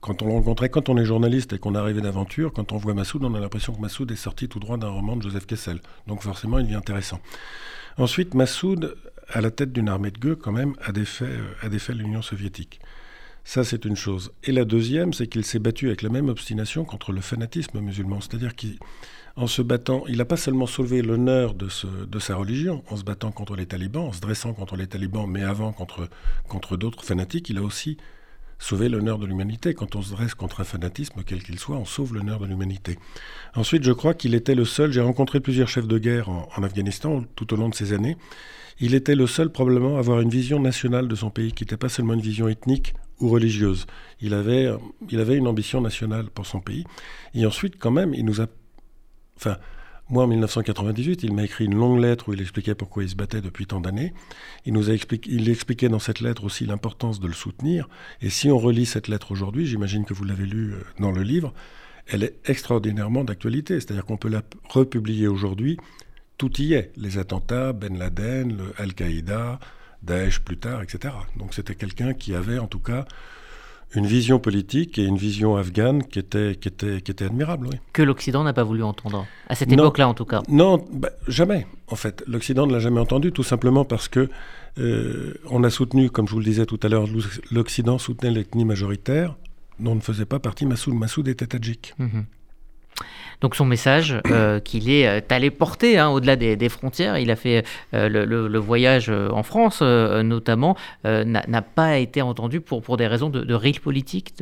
quand 0.00 0.22
on 0.22 0.26
le 0.26 0.32
rencontrait, 0.32 0.68
quand 0.68 0.88
on 0.88 0.96
est 0.96 1.04
journaliste 1.04 1.52
et 1.52 1.58
qu'on 1.58 1.74
arrivait 1.74 2.00
d'aventure, 2.00 2.52
quand 2.52 2.72
on 2.72 2.76
voit 2.76 2.94
Massoud, 2.94 3.24
on 3.24 3.34
a 3.34 3.40
l'impression 3.40 3.72
que 3.72 3.80
Massoud 3.80 4.10
est 4.10 4.16
sorti 4.16 4.48
tout 4.48 4.60
droit 4.60 4.76
d'un 4.76 4.88
roman 4.88 5.16
de 5.16 5.22
Joseph 5.22 5.46
Kessel. 5.46 5.80
Donc 6.06 6.22
forcément, 6.22 6.58
il 6.58 6.70
est 6.70 6.76
intéressant. 6.76 7.20
Ensuite, 7.96 8.34
Massoud, 8.34 8.96
à 9.28 9.40
la 9.40 9.50
tête 9.50 9.72
d'une 9.72 9.88
armée 9.88 10.10
de 10.10 10.18
gueux, 10.18 10.36
quand 10.36 10.52
même, 10.52 10.74
a 10.82 10.92
défait, 10.92 11.24
euh, 11.24 11.66
a 11.66 11.68
défait 11.68 11.94
l'Union 11.94 12.22
soviétique. 12.22 12.80
Ça, 13.44 13.64
c'est 13.64 13.84
une 13.84 13.96
chose. 13.96 14.30
Et 14.44 14.52
la 14.52 14.64
deuxième, 14.64 15.12
c'est 15.12 15.26
qu'il 15.26 15.44
s'est 15.44 15.58
battu 15.58 15.86
avec 15.86 16.02
la 16.02 16.10
même 16.10 16.28
obstination 16.28 16.84
contre 16.84 17.12
le 17.12 17.20
fanatisme 17.20 17.80
musulman. 17.80 18.20
C'est-à-dire 18.20 18.54
qu'en 19.38 19.46
se 19.46 19.62
battant, 19.62 20.02
il 20.08 20.16
n'a 20.18 20.24
pas 20.24 20.36
seulement 20.36 20.66
sauvé 20.66 21.00
l'honneur 21.00 21.54
de, 21.54 21.68
sa 21.68 22.34
religion, 22.34 22.82
en 22.90 22.96
se 22.96 23.04
battant 23.04 23.30
contre 23.30 23.54
les 23.54 23.66
talibans, 23.66 24.06
en 24.06 24.12
se 24.12 24.20
dressant 24.20 24.52
contre 24.52 24.76
les 24.76 24.88
talibans, 24.88 25.28
mais 25.28 25.44
avant 25.44 25.72
contre, 25.72 26.76
d'autres 26.76 27.04
fanatiques, 27.04 27.48
il 27.48 27.58
a 27.58 27.62
aussi 27.62 27.98
sauvé 28.58 28.88
l'honneur 28.88 29.18
de 29.18 29.26
l'humanité. 29.26 29.74
Quand 29.74 29.94
on 29.94 30.02
se 30.02 30.10
dresse 30.10 30.34
contre 30.34 30.60
un 30.60 30.64
fanatisme, 30.64 31.22
quel 31.24 31.44
qu'il 31.44 31.60
soit, 31.60 31.76
on 31.76 31.84
sauve 31.84 32.14
l'honneur 32.14 32.40
de 32.40 32.46
l'humanité. 32.46 32.98
Ensuite, 33.54 33.84
je 33.84 33.92
crois 33.92 34.12
qu'il 34.12 34.34
était 34.34 34.56
le 34.56 34.64
seul, 34.64 34.90
j'ai 34.90 35.00
rencontré 35.00 35.38
plusieurs 35.38 35.68
chefs 35.68 35.86
de 35.86 35.98
guerre 35.98 36.28
en, 36.28 36.48
en 36.56 36.62
Afghanistan 36.64 37.22
tout 37.36 37.54
au 37.54 37.56
long 37.56 37.68
de 37.68 37.76
ces 37.76 37.92
années, 37.92 38.16
il 38.80 38.94
était 38.94 39.14
le 39.14 39.26
seul 39.26 39.50
probablement 39.50 39.96
à 39.96 39.98
avoir 40.00 40.20
une 40.20 40.30
vision 40.30 40.60
nationale 40.60 41.06
de 41.06 41.14
son 41.14 41.30
pays, 41.30 41.52
qui 41.52 41.64
n'était 41.64 41.76
pas 41.76 41.88
seulement 41.88 42.14
une 42.14 42.20
vision 42.20 42.48
ethnique 42.48 42.94
ou 43.20 43.28
religieuse. 43.28 43.86
Il 44.20 44.34
avait 44.34 44.68
une 45.36 45.48
ambition 45.48 45.80
nationale 45.80 46.26
pour 46.26 46.46
son 46.46 46.60
pays. 46.60 46.84
Et 47.34 47.44
ensuite, 47.46 47.78
quand 47.78 47.90
même, 47.90 48.14
il 48.14 48.24
nous 48.24 48.40
a... 48.40 48.46
Enfin, 49.38 49.56
moi, 50.10 50.24
en 50.24 50.26
1998, 50.26 51.22
il 51.22 51.32
m'a 51.32 51.44
écrit 51.44 51.66
une 51.66 51.76
longue 51.76 52.00
lettre 52.00 52.28
où 52.28 52.32
il 52.32 52.40
expliquait 52.40 52.74
pourquoi 52.74 53.04
il 53.04 53.08
se 53.08 53.14
battait 53.14 53.40
depuis 53.40 53.66
tant 53.66 53.80
d'années. 53.80 54.14
Il 54.64 54.72
nous 54.72 54.90
a 54.90 54.92
expliqué, 54.92 55.30
il 55.30 55.48
expliquait 55.48 55.88
dans 55.88 56.00
cette 56.00 56.20
lettre 56.20 56.44
aussi 56.44 56.66
l'importance 56.66 57.20
de 57.20 57.28
le 57.28 57.34
soutenir. 57.34 57.88
Et 58.20 58.30
si 58.30 58.50
on 58.50 58.58
relit 58.58 58.86
cette 58.86 59.06
lettre 59.06 59.30
aujourd'hui, 59.30 59.66
j'imagine 59.66 60.04
que 60.04 60.14
vous 60.14 60.24
l'avez 60.24 60.46
lue 60.46 60.72
euh, 60.72 60.82
dans 60.98 61.12
le 61.12 61.22
livre, 61.22 61.54
elle 62.08 62.24
est 62.24 62.36
extraordinairement 62.46 63.22
d'actualité. 63.22 63.74
C'est-à-dire 63.74 64.04
qu'on 64.04 64.16
peut 64.16 64.30
la 64.30 64.42
republier 64.70 65.28
aujourd'hui. 65.28 65.76
Tout 66.36 66.58
y 66.60 66.72
est. 66.72 66.90
Les 66.96 67.18
attentats, 67.18 67.72
Ben 67.72 67.96
Laden, 67.96 68.58
Al-Qaïda, 68.76 69.60
Daesh 70.02 70.40
plus 70.40 70.58
tard, 70.58 70.82
etc. 70.82 71.14
Donc 71.36 71.54
c'était 71.54 71.74
quelqu'un 71.74 72.14
qui 72.14 72.34
avait 72.34 72.58
en 72.58 72.66
tout 72.66 72.80
cas 72.80 73.04
une 73.94 74.06
vision 74.06 74.38
politique 74.38 74.98
et 74.98 75.04
une 75.04 75.16
vision 75.16 75.56
afghane 75.56 76.02
qui 76.02 76.18
était, 76.18 76.56
qui 76.60 76.68
était, 76.68 77.00
qui 77.00 77.10
était 77.10 77.24
admirable. 77.24 77.68
Oui. 77.70 77.78
Que 77.92 78.02
l'Occident 78.02 78.44
n'a 78.44 78.52
pas 78.52 78.64
voulu 78.64 78.82
entendre, 78.82 79.26
à 79.48 79.54
cette 79.54 79.72
époque-là 79.72 80.08
en 80.08 80.14
tout 80.14 80.26
cas. 80.26 80.42
Non, 80.48 80.84
bah, 80.92 81.10
jamais 81.26 81.66
en 81.88 81.96
fait. 81.96 82.22
L'Occident 82.26 82.66
ne 82.66 82.72
l'a 82.72 82.80
jamais 82.80 83.00
entendu, 83.00 83.32
tout 83.32 83.42
simplement 83.42 83.84
parce 83.84 84.08
que 84.08 84.28
euh, 84.78 85.34
on 85.50 85.64
a 85.64 85.70
soutenu, 85.70 86.10
comme 86.10 86.28
je 86.28 86.32
vous 86.32 86.38
le 86.38 86.44
disais 86.44 86.66
tout 86.66 86.78
à 86.82 86.88
l'heure, 86.88 87.06
l'Occident 87.50 87.98
soutenait 87.98 88.30
l'ethnie 88.30 88.64
majoritaire 88.64 89.36
dont 89.80 89.94
ne 89.94 90.00
faisait 90.00 90.24
pas 90.24 90.38
partie 90.38 90.66
Massoud. 90.66 90.94
Massoud 90.94 91.28
était 91.28 91.46
tadjik. 91.46 91.94
Mhm. 91.98 92.24
Donc 93.40 93.54
son 93.54 93.64
message 93.64 94.20
euh, 94.30 94.60
qu'il 94.64 94.90
est 94.90 95.06
euh, 95.06 95.20
allé 95.30 95.50
porter 95.50 95.98
hein, 95.98 96.08
au-delà 96.08 96.36
des, 96.36 96.68
frontières, 96.68 97.18
il 97.18 97.30
a 97.30 97.36
fait 97.36 97.64
euh, 97.94 98.08
le, 98.08 98.58
voyage 98.58 99.08
en 99.10 99.42
France 99.42 99.80
notamment, 99.80 100.76
n'a 101.04 101.62
pas 101.62 101.98
été 101.98 102.22
entendu 102.22 102.60
pour, 102.60 102.96
des 102.96 103.06
raisons 103.06 103.30
de, 103.30 103.44
de 103.44 103.78
politique 103.78 104.34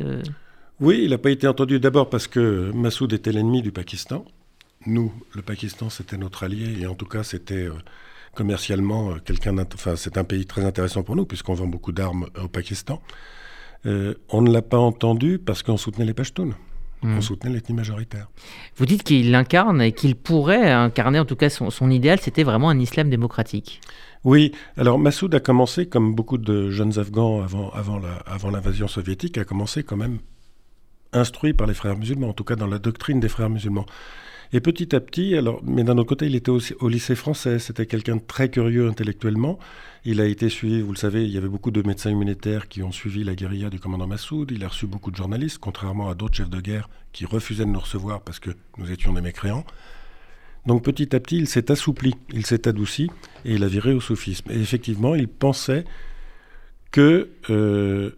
Oui, 0.79 1.01
il 1.03 1.11
n'a 1.11 1.17
pas 1.17 1.31
été 1.31 1.47
entendu 1.47 1.79
d'abord 1.79 2.09
parce 2.09 2.27
que 2.27 2.71
Massoud 2.73 3.13
était 3.13 3.31
l'ennemi 3.31 3.61
du 3.61 3.71
Pakistan. 3.71 4.25
Nous, 4.85 5.11
le 5.33 5.41
Pakistan, 5.41 5.89
c'était 5.89 6.17
notre 6.17 6.43
allié 6.43 6.81
et 6.81 6.87
en 6.87 6.95
tout 6.95 7.05
cas, 7.05 7.23
c'était 7.23 7.67
commercialement 8.33 9.15
quelqu'un. 9.25 9.57
Enfin, 9.73 9.95
c'est 9.95 10.17
un 10.17 10.23
pays 10.23 10.45
très 10.45 10.65
intéressant 10.65 11.03
pour 11.03 11.15
nous 11.15 11.25
puisqu'on 11.25 11.53
vend 11.53 11.67
beaucoup 11.67 11.91
d'armes 11.91 12.27
au 12.41 12.47
Pakistan. 12.47 13.01
on 13.85 14.41
ne 14.41 14.51
l'a 14.51 14.61
pas 14.61 14.79
entendu 14.79 15.39
parce 15.39 15.63
qu'on 15.63 15.77
soutenait 15.77 16.05
les 16.05 16.13
Pashtuns. 16.13 16.53
On 17.03 17.07
hmm. 17.07 17.21
soutenait 17.21 17.53
l'ethnie 17.53 17.75
majoritaire. 17.75 18.27
Vous 18.75 18.85
dites 18.85 19.03
qu'il 19.03 19.31
l'incarne 19.31 19.81
et 19.81 19.91
qu'il 19.91 20.15
pourrait 20.15 20.71
incarner, 20.71 21.19
en 21.19 21.25
tout 21.25 21.35
cas 21.35 21.49
son, 21.49 21.91
idéal, 21.91 22.19
c'était 22.19 22.43
vraiment 22.43 22.69
un 22.69 22.79
islam 22.79 23.09
démocratique. 23.09 23.81
Oui, 24.23 24.51
alors 24.77 24.97
Massoud 24.97 25.33
a 25.35 25.39
commencé, 25.39 25.87
comme 25.87 26.15
beaucoup 26.15 26.37
de 26.37 26.71
jeunes 26.71 26.97
Afghans 26.97 27.41
avant, 27.41 27.69
avant, 27.71 28.01
avant 28.25 28.49
l'invasion 28.49 28.87
soviétique, 28.87 29.37
a 29.37 29.45
commencé 29.45 29.83
quand 29.83 29.95
même 29.95 30.19
instruit 31.13 31.53
par 31.53 31.67
les 31.67 31.73
frères 31.73 31.97
musulmans, 31.97 32.29
en 32.29 32.33
tout 32.33 32.43
cas 32.43 32.55
dans 32.55 32.67
la 32.67 32.79
doctrine 32.79 33.19
des 33.19 33.29
frères 33.29 33.49
musulmans. 33.49 33.85
Et 34.53 34.61
petit 34.61 34.95
à 34.95 34.99
petit, 34.99 35.35
alors, 35.35 35.61
mais 35.63 35.83
d'un 35.83 35.97
autre 35.97 36.09
côté, 36.09 36.25
il 36.25 36.35
était 36.35 36.51
aussi 36.51 36.73
au 36.79 36.87
lycée 36.87 37.15
français. 37.15 37.59
C'était 37.59 37.85
quelqu'un 37.85 38.15
de 38.15 38.21
très 38.25 38.49
curieux 38.49 38.87
intellectuellement. 38.87 39.59
Il 40.05 40.21
a 40.21 40.25
été 40.25 40.49
suivi, 40.49 40.81
vous 40.81 40.93
le 40.93 40.97
savez, 40.97 41.25
il 41.25 41.31
y 41.31 41.37
avait 41.37 41.49
beaucoup 41.49 41.71
de 41.71 41.81
médecins 41.85 42.09
humanitaires 42.09 42.67
qui 42.67 42.81
ont 42.81 42.91
suivi 42.91 43.23
la 43.23 43.35
guérilla 43.35 43.69
du 43.69 43.79
commandant 43.79 44.07
Massoud. 44.07 44.51
Il 44.51 44.63
a 44.63 44.69
reçu 44.69 44.87
beaucoup 44.87 45.11
de 45.11 45.17
journalistes, 45.17 45.57
contrairement 45.59 46.09
à 46.09 46.15
d'autres 46.15 46.35
chefs 46.35 46.49
de 46.49 46.61
guerre 46.61 46.89
qui 47.11 47.25
refusaient 47.25 47.65
de 47.65 47.71
nous 47.71 47.79
recevoir 47.79 48.21
parce 48.21 48.39
que 48.39 48.51
nous 48.77 48.89
étions 48.91 49.13
des 49.13 49.21
mécréants. 49.21 49.65
Donc 50.65 50.83
petit 50.83 51.15
à 51.15 51.19
petit, 51.19 51.37
il 51.37 51.47
s'est 51.47 51.71
assoupli, 51.71 52.15
il 52.31 52.45
s'est 52.45 52.67
adouci 52.67 53.09
et 53.45 53.55
il 53.55 53.63
a 53.63 53.67
viré 53.67 53.93
au 53.93 54.01
soufisme. 54.01 54.51
Et 54.51 54.59
effectivement, 54.59 55.15
il 55.15 55.27
pensait 55.27 55.85
que 56.91 57.29
euh, 57.49 58.11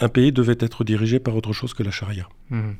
un 0.00 0.08
pays 0.08 0.32
devait 0.32 0.56
être 0.58 0.84
dirigé 0.84 1.20
par 1.20 1.36
autre 1.36 1.52
chose 1.52 1.74
que 1.74 1.82
la 1.82 1.90
charia. 1.90 2.28
Mmh. 2.50 2.72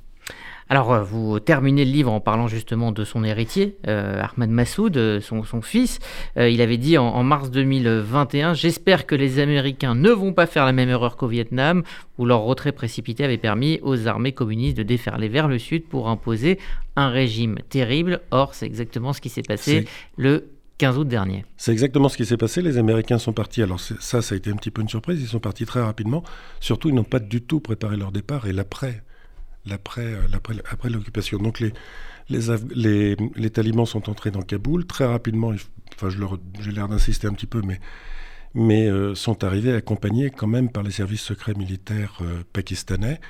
Alors, 0.68 0.92
euh, 0.92 1.02
vous 1.02 1.40
terminez 1.40 1.84
le 1.84 1.90
livre 1.90 2.12
en 2.12 2.20
parlant 2.20 2.48
justement 2.48 2.92
de 2.92 3.04
son 3.04 3.24
héritier, 3.24 3.76
euh, 3.88 4.22
Ahmad 4.22 4.50
Massoud, 4.50 4.96
euh, 4.96 5.20
son, 5.20 5.42
fils. 5.62 5.98
il 6.36 6.60
avait 6.60 6.76
dit 6.76 6.98
en, 6.98 7.22
mars 7.22 7.50
2021 7.50 8.54
J'espère 8.54 9.06
que 9.06 9.14
les 9.14 9.38
Américains 9.38 9.94
ne 9.94 10.10
vont 10.10 10.32
pas 10.32 10.46
faire 10.46 10.64
la 10.64 10.72
même 10.72 10.88
erreur 10.88 11.16
qu'au 11.16 11.26
Vietnam, 11.26 11.82
où 12.18 12.24
leur 12.24 12.42
retrait 12.42 12.72
précipité 12.72 13.24
avait 13.24 13.38
permis 13.38 13.80
aux 13.82 14.06
armées 14.06 14.32
communistes 14.32 14.76
de 14.76 14.82
déferler 14.82 15.28
vers 15.28 15.48
le 15.48 15.58
sud 15.58 15.84
pour 15.84 16.08
imposer 16.08 16.58
un 16.96 17.08
régime 17.08 17.58
terrible. 17.68 18.20
Or, 18.30 18.54
c'est 18.54 18.66
exactement 18.66 19.12
ce 19.12 19.20
qui 19.20 19.28
s'est 19.28 19.42
passé 19.42 19.86
le 20.16 20.48
15 20.78 20.98
août 20.98 21.08
dernier. 21.08 21.44
C'est 21.56 21.72
exactement 21.72 22.08
ce 22.08 22.16
qui 22.16 22.26
s'est 22.26 22.36
passé. 22.36 22.62
Les 22.62 22.78
Américains 22.78 23.18
sont 23.18 23.32
partis. 23.32 23.62
Alors 23.62 23.78
ça, 23.78 24.22
ça 24.22 24.34
a 24.34 24.36
été 24.36 24.50
un 24.50 24.56
petit 24.56 24.70
peu 24.70 24.82
une 24.82 24.88
surprise. 24.88 25.20
Ils 25.20 25.28
sont 25.28 25.38
partis 25.38 25.66
très 25.66 25.80
rapidement. 25.80 26.24
Surtout, 26.60 26.88
ils 26.88 26.94
n'ont 26.94 27.04
pas 27.04 27.20
du 27.20 27.40
tout 27.40 27.60
préparé 27.60 27.96
leur 27.96 28.10
départ 28.10 28.46
et 28.46 28.52
l'après 28.52 29.02
l'après 29.66 30.14
après 30.70 30.90
l'occupation. 30.90 31.38
Donc 31.38 31.60
les, 31.60 31.72
les, 32.28 33.16
les, 33.36 33.50
talibans 33.50 33.86
sont 33.86 34.08
entrés 34.10 34.30
dans 34.30 34.42
Kaboul 34.42 34.86
très 34.86 35.04
rapidement. 35.06 35.52
Enfin, 35.94 36.08
j'ai 36.60 36.72
l'air 36.72 36.88
d'insister 36.88 37.26
un 37.26 37.32
petit 37.34 37.46
peu, 37.46 37.62
mais 37.62 37.80
mais 38.54 38.86
euh, 38.86 39.14
sont 39.14 39.44
arrivés 39.44 39.72
accompagnés 39.72 40.30
quand 40.30 40.46
même 40.46 40.70
par 40.70 40.82
les 40.82 40.90
services 40.90 41.22
secrets 41.22 41.54
militaires 41.54 42.18
euh, 42.20 42.42
pakistanais, 42.52 43.20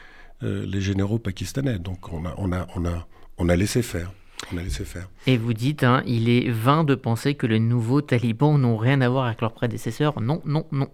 euh, 0.42 0.66
les 0.66 0.80
généraux 0.80 1.18
pakistanais. 1.18 1.78
Donc 1.78 2.12
on 2.12 2.24
a, 2.26 2.34
on 2.38 2.52
a, 2.52 2.66
on 2.74 2.84
a, 2.84 3.06
on 3.38 3.48
a 3.48 3.56
laissé 3.56 3.82
faire. 3.82 4.12
On 4.52 4.56
a 4.58 4.62
laissé 4.62 4.84
faire. 4.84 5.08
Et 5.26 5.36
vous 5.36 5.54
dites, 5.54 5.84
hein, 5.84 6.02
il 6.06 6.28
est 6.28 6.50
vain 6.50 6.84
de 6.84 6.94
penser 6.94 7.34
que 7.34 7.46
les 7.46 7.60
nouveaux 7.60 8.00
talibans 8.00 8.58
n'ont 8.58 8.76
rien 8.76 9.00
à 9.00 9.08
voir 9.08 9.26
avec 9.26 9.40
leurs 9.40 9.52
prédécesseurs. 9.52 10.20
Non, 10.20 10.42
non, 10.44 10.64
non. 10.72 10.88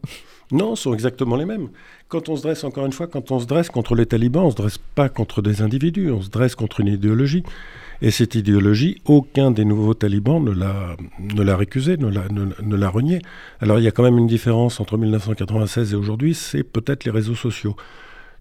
Non, 0.50 0.76
sont 0.76 0.94
exactement 0.94 1.36
les 1.36 1.44
mêmes. 1.44 1.68
Quand 2.08 2.28
on 2.28 2.36
se 2.36 2.42
dresse, 2.42 2.64
encore 2.64 2.86
une 2.86 2.92
fois, 2.92 3.06
quand 3.06 3.30
on 3.30 3.38
se 3.38 3.46
dresse 3.46 3.68
contre 3.68 3.94
les 3.94 4.06
talibans, 4.06 4.44
on 4.44 4.46
ne 4.46 4.52
se 4.52 4.56
dresse 4.56 4.78
pas 4.78 5.08
contre 5.08 5.42
des 5.42 5.60
individus, 5.60 6.10
on 6.10 6.22
se 6.22 6.30
dresse 6.30 6.54
contre 6.54 6.80
une 6.80 6.88
idéologie. 6.88 7.42
Et 8.00 8.10
cette 8.10 8.34
idéologie, 8.34 9.02
aucun 9.04 9.50
des 9.50 9.64
nouveaux 9.64 9.94
talibans 9.94 10.42
ne 10.42 10.52
l'a, 10.52 10.96
ne 11.18 11.42
l'a 11.42 11.56
récusée, 11.56 11.96
ne 11.96 12.08
l'a, 12.08 12.28
ne, 12.30 12.76
l'a 12.76 12.88
reniée. 12.88 13.20
Alors 13.60 13.78
il 13.78 13.84
y 13.84 13.88
a 13.88 13.90
quand 13.90 14.04
même 14.04 14.18
une 14.18 14.28
différence 14.28 14.80
entre 14.80 14.96
1996 14.96 15.92
et 15.92 15.96
aujourd'hui, 15.96 16.34
c'est 16.34 16.62
peut-être 16.62 17.04
les 17.04 17.10
réseaux 17.10 17.34
sociaux. 17.34 17.76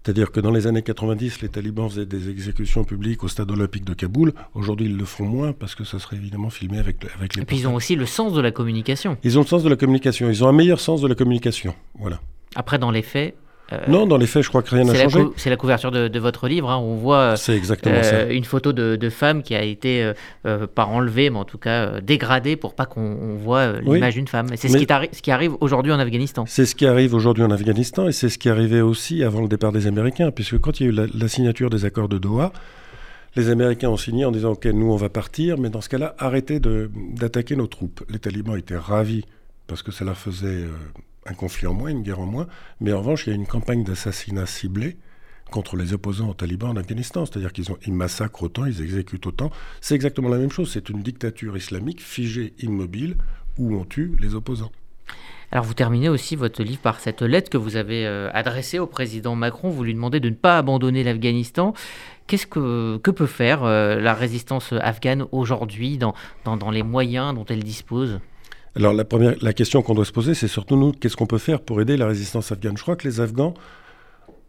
C'est-à-dire 0.08 0.32
que 0.32 0.40
dans 0.40 0.52
les 0.52 0.66
années 0.66 0.80
90, 0.80 1.42
les 1.42 1.50
talibans 1.50 1.86
faisaient 1.86 2.06
des 2.06 2.30
exécutions 2.30 2.82
publiques 2.82 3.24
au 3.24 3.28
stade 3.28 3.50
olympique 3.50 3.84
de 3.84 3.92
Kaboul. 3.92 4.32
Aujourd'hui, 4.54 4.86
ils 4.86 4.96
le 4.96 5.04
font 5.04 5.26
moins 5.26 5.52
parce 5.52 5.74
que 5.74 5.84
ça 5.84 5.98
serait 5.98 6.16
évidemment 6.16 6.48
filmé 6.48 6.78
avec, 6.78 6.96
avec 7.14 7.36
les. 7.36 7.42
Et 7.42 7.44
puis 7.44 7.58
ils 7.58 7.68
ont 7.68 7.74
aussi 7.74 7.94
le 7.94 8.06
sens 8.06 8.32
de 8.32 8.40
la 8.40 8.50
communication. 8.50 9.18
Ils 9.22 9.36
ont 9.36 9.42
le 9.42 9.46
sens 9.46 9.62
de 9.62 9.68
la 9.68 9.76
communication. 9.76 10.30
Ils 10.30 10.42
ont 10.42 10.48
un 10.48 10.52
meilleur 10.52 10.80
sens 10.80 11.02
de 11.02 11.08
la 11.08 11.14
communication. 11.14 11.74
Voilà. 11.98 12.20
Après, 12.54 12.78
dans 12.78 12.90
les 12.90 13.02
faits, 13.02 13.36
euh, 13.72 13.76
non, 13.86 14.06
dans 14.06 14.16
les 14.16 14.26
faits, 14.26 14.42
je 14.42 14.48
crois 14.48 14.62
que 14.62 14.70
rien 14.74 14.84
n'a 14.84 14.94
changé. 14.94 15.26
C'est 15.36 15.50
la 15.50 15.56
couverture 15.56 15.90
de, 15.90 16.18
votre 16.18 16.48
livre. 16.48 16.70
Hein. 16.70 16.78
On 16.78 16.94
voit 16.94 17.34
exactement 17.48 18.00
euh, 18.02 18.30
une 18.30 18.44
photo 18.44 18.72
de, 18.72 19.10
femme 19.10 19.42
qui 19.42 19.54
a 19.54 19.62
été, 19.62 20.12
euh, 20.46 20.66
pas 20.66 20.86
enlevée, 20.86 21.30
mais 21.30 21.38
en 21.38 21.44
tout 21.44 21.58
cas 21.58 22.00
dégradée 22.00 22.56
pour 22.56 22.74
pas 22.74 22.86
qu'on 22.86 23.36
voit 23.36 23.72
l'image 23.80 24.14
d'une 24.14 24.28
femme. 24.28 24.48
C'est 24.56 24.68
ce, 24.68 24.76
qui 24.76 24.86
ce 25.12 25.22
qui 25.22 25.30
arrive 25.30 25.52
aujourd'hui 25.60 25.92
en 25.92 25.98
Afghanistan. 25.98 26.44
C'est 26.46 26.66
ce 26.66 26.74
qui 26.74 26.86
arrive 26.86 27.14
aujourd'hui 27.14 27.44
en 27.44 27.50
Afghanistan 27.50 28.08
et 28.08 28.12
c'est 28.12 28.28
ce 28.28 28.38
qui 28.38 28.48
arrivait 28.48 28.80
aussi 28.80 29.22
avant 29.22 29.42
le 29.42 29.48
départ 29.48 29.72
des 29.72 29.86
Américains, 29.86 30.30
puisque 30.30 30.58
quand 30.58 30.80
il 30.80 30.84
y 30.84 30.86
a 30.86 31.04
eu 31.04 31.08
la, 31.14 31.28
signature 31.28 31.68
des 31.68 31.84
accords 31.84 32.08
de 32.08 32.18
Doha, 32.18 32.52
les 33.36 33.50
Américains 33.50 33.90
ont 33.90 33.98
signé 33.98 34.24
en 34.24 34.32
disant 34.32 34.52
Ok, 34.52 34.64
nous 34.66 34.90
on 34.90 34.96
va 34.96 35.10
partir, 35.10 35.58
mais 35.58 35.68
dans 35.68 35.82
ce 35.82 35.90
cas-là, 35.90 36.14
arrêtez 36.18 36.58
d'attaquer 36.60 37.54
nos 37.54 37.66
troupes. 37.66 38.02
Les 38.08 38.18
talibans 38.18 38.56
étaient 38.56 38.78
ravis 38.78 39.24
parce 39.66 39.82
que 39.82 39.92
ça 39.92 40.04
leur 40.04 40.16
faisait 40.16 40.64
un 41.28 41.34
conflit 41.34 41.66
en 41.66 41.74
moins, 41.74 41.90
une 41.90 42.02
guerre 42.02 42.20
en 42.20 42.26
moins, 42.26 42.46
mais 42.80 42.92
en 42.92 43.00
revanche, 43.00 43.26
il 43.26 43.30
y 43.30 43.32
a 43.32 43.36
une 43.36 43.46
campagne 43.46 43.84
d'assassinat 43.84 44.46
ciblé 44.46 44.96
contre 45.50 45.76
les 45.76 45.92
opposants 45.94 46.28
aux 46.28 46.34
talibans 46.34 46.70
en 46.70 46.76
Afghanistan. 46.76 47.24
C'est-à-dire 47.24 47.52
qu'ils 47.52 47.66
ils 47.86 47.92
massacrent 47.92 48.42
autant, 48.42 48.66
ils 48.66 48.82
exécutent 48.82 49.26
autant. 49.26 49.50
C'est 49.80 49.94
exactement 49.94 50.28
la 50.28 50.38
même 50.38 50.50
chose. 50.50 50.70
C'est 50.70 50.88
une 50.88 51.02
dictature 51.02 51.56
islamique 51.56 52.02
figée, 52.02 52.54
immobile, 52.60 53.16
où 53.56 53.74
on 53.74 53.84
tue 53.84 54.14
les 54.20 54.34
opposants. 54.34 54.70
Alors 55.50 55.64
vous 55.64 55.72
terminez 55.72 56.10
aussi 56.10 56.36
votre 56.36 56.62
livre 56.62 56.80
par 56.80 57.00
cette 57.00 57.22
lettre 57.22 57.48
que 57.48 57.56
vous 57.56 57.76
avez 57.76 58.06
adressée 58.34 58.78
au 58.78 58.86
président 58.86 59.34
Macron. 59.34 59.70
Vous 59.70 59.82
lui 59.82 59.94
demandez 59.94 60.20
de 60.20 60.28
ne 60.28 60.34
pas 60.34 60.58
abandonner 60.58 61.02
l'Afghanistan. 61.02 61.72
Qu'est-ce 62.26 62.46
que, 62.46 62.98
que 62.98 63.10
peut 63.10 63.26
faire 63.26 63.64
la 63.64 64.12
résistance 64.12 64.74
afghane 64.74 65.24
aujourd'hui 65.32 65.96
dans, 65.96 66.14
dans 66.44 66.70
les 66.70 66.82
moyens 66.82 67.34
dont 67.34 67.46
elle 67.46 67.64
dispose? 67.64 68.20
Alors 68.78 68.92
la, 68.92 69.04
première, 69.04 69.34
la 69.40 69.52
question 69.52 69.82
qu'on 69.82 69.94
doit 69.94 70.04
se 70.04 70.12
poser, 70.12 70.34
c'est 70.34 70.48
surtout 70.48 70.76
nous, 70.76 70.92
qu'est-ce 70.92 71.16
qu'on 71.16 71.26
peut 71.26 71.38
faire 71.38 71.60
pour 71.60 71.80
aider 71.80 71.96
la 71.96 72.06
résistance 72.06 72.52
afghane? 72.52 72.76
Je 72.76 72.82
crois 72.82 72.96
que 72.96 73.08
les 73.08 73.20
Afghans 73.20 73.54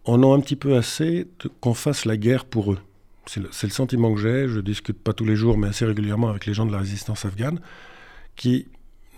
en 0.06 0.24
ont 0.24 0.34
un 0.34 0.40
petit 0.40 0.56
peu 0.56 0.76
assez 0.76 1.28
qu'on 1.62 1.74
fasse 1.74 2.06
la 2.06 2.16
guerre 2.16 2.46
pour 2.46 2.74
eux. 2.74 2.80
C'est 3.26 3.42
le, 3.42 3.70
sentiment 3.70 4.14
que 4.14 4.20
j'ai, 4.20 4.48
je 4.48 4.60
discute 4.60 4.98
pas 4.98 5.14
tous 5.14 5.26
les 5.26 5.36
jours, 5.36 5.58
mais 5.58 5.68
assez 5.68 5.86
régulièrement 5.86 6.30
avec 6.30 6.46
les 6.46 6.54
gens 6.54 6.66
de 6.66 6.72
la 6.72 6.80
résistance 6.80 7.26
afghane, 7.26 7.60
qui 8.36 8.68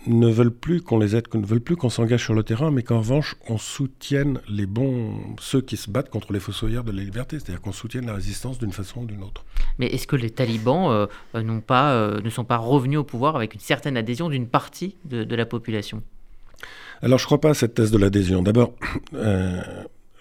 ne 0.06 0.28
veulent 0.28 0.54
plus 0.54 0.80
qu'on 0.80 0.98
les 0.98 1.16
aide, 1.16 1.26
ne 1.34 1.44
veulent 1.44 1.60
plus 1.60 1.76
qu'on 1.76 1.90
s'engage 1.90 2.24
sur 2.24 2.34
le 2.34 2.42
terrain, 2.42 2.70
mais 2.70 2.82
qu'en 2.82 2.98
revanche, 2.98 3.36
on 3.48 3.58
soutienne 3.58 4.40
les 4.48 4.66
bons, 4.66 5.14
ceux 5.40 5.60
qui 5.60 5.76
se 5.76 5.90
battent 5.90 6.10
contre 6.10 6.32
les 6.32 6.40
fossoyeurs 6.40 6.84
de 6.84 6.92
la 6.92 7.02
liberté, 7.02 7.38
c'est-à-dire 7.38 7.60
qu'on 7.60 7.72
soutienne 7.72 8.06
la 8.06 8.14
résistance 8.14 8.58
d'une 8.58 8.72
façon 8.72 9.02
ou 9.02 9.06
d'une 9.06 9.22
autre. 9.22 9.44
Mais 9.78 9.86
est-ce 9.86 10.06
que 10.06 10.16
les 10.16 10.30
talibans 10.30 10.90
euh, 10.90 11.06
euh 11.34 11.60
pas, 11.60 11.92
euh, 11.92 12.20
ne 12.20 12.30
sont 12.30 12.44
pas 12.44 12.56
revenus 12.56 12.98
au 12.98 13.04
pouvoir 13.04 13.36
avec 13.36 13.54
une 13.54 13.60
certaine 13.60 13.96
adhésion 13.96 14.28
d'une 14.28 14.46
partie 14.46 14.96
de, 15.04 15.24
de, 15.24 15.36
la 15.36 15.46
population? 15.46 16.02
Alors, 17.02 17.18
je 17.18 17.24
ne 17.24 17.26
crois 17.26 17.40
pas 17.40 17.50
à 17.50 17.54
cette 17.54 17.74
thèse 17.74 17.90
de 17.90 17.98
l'adhésion. 17.98 18.42
D'abord, 18.42 18.72
euh, 19.14 19.60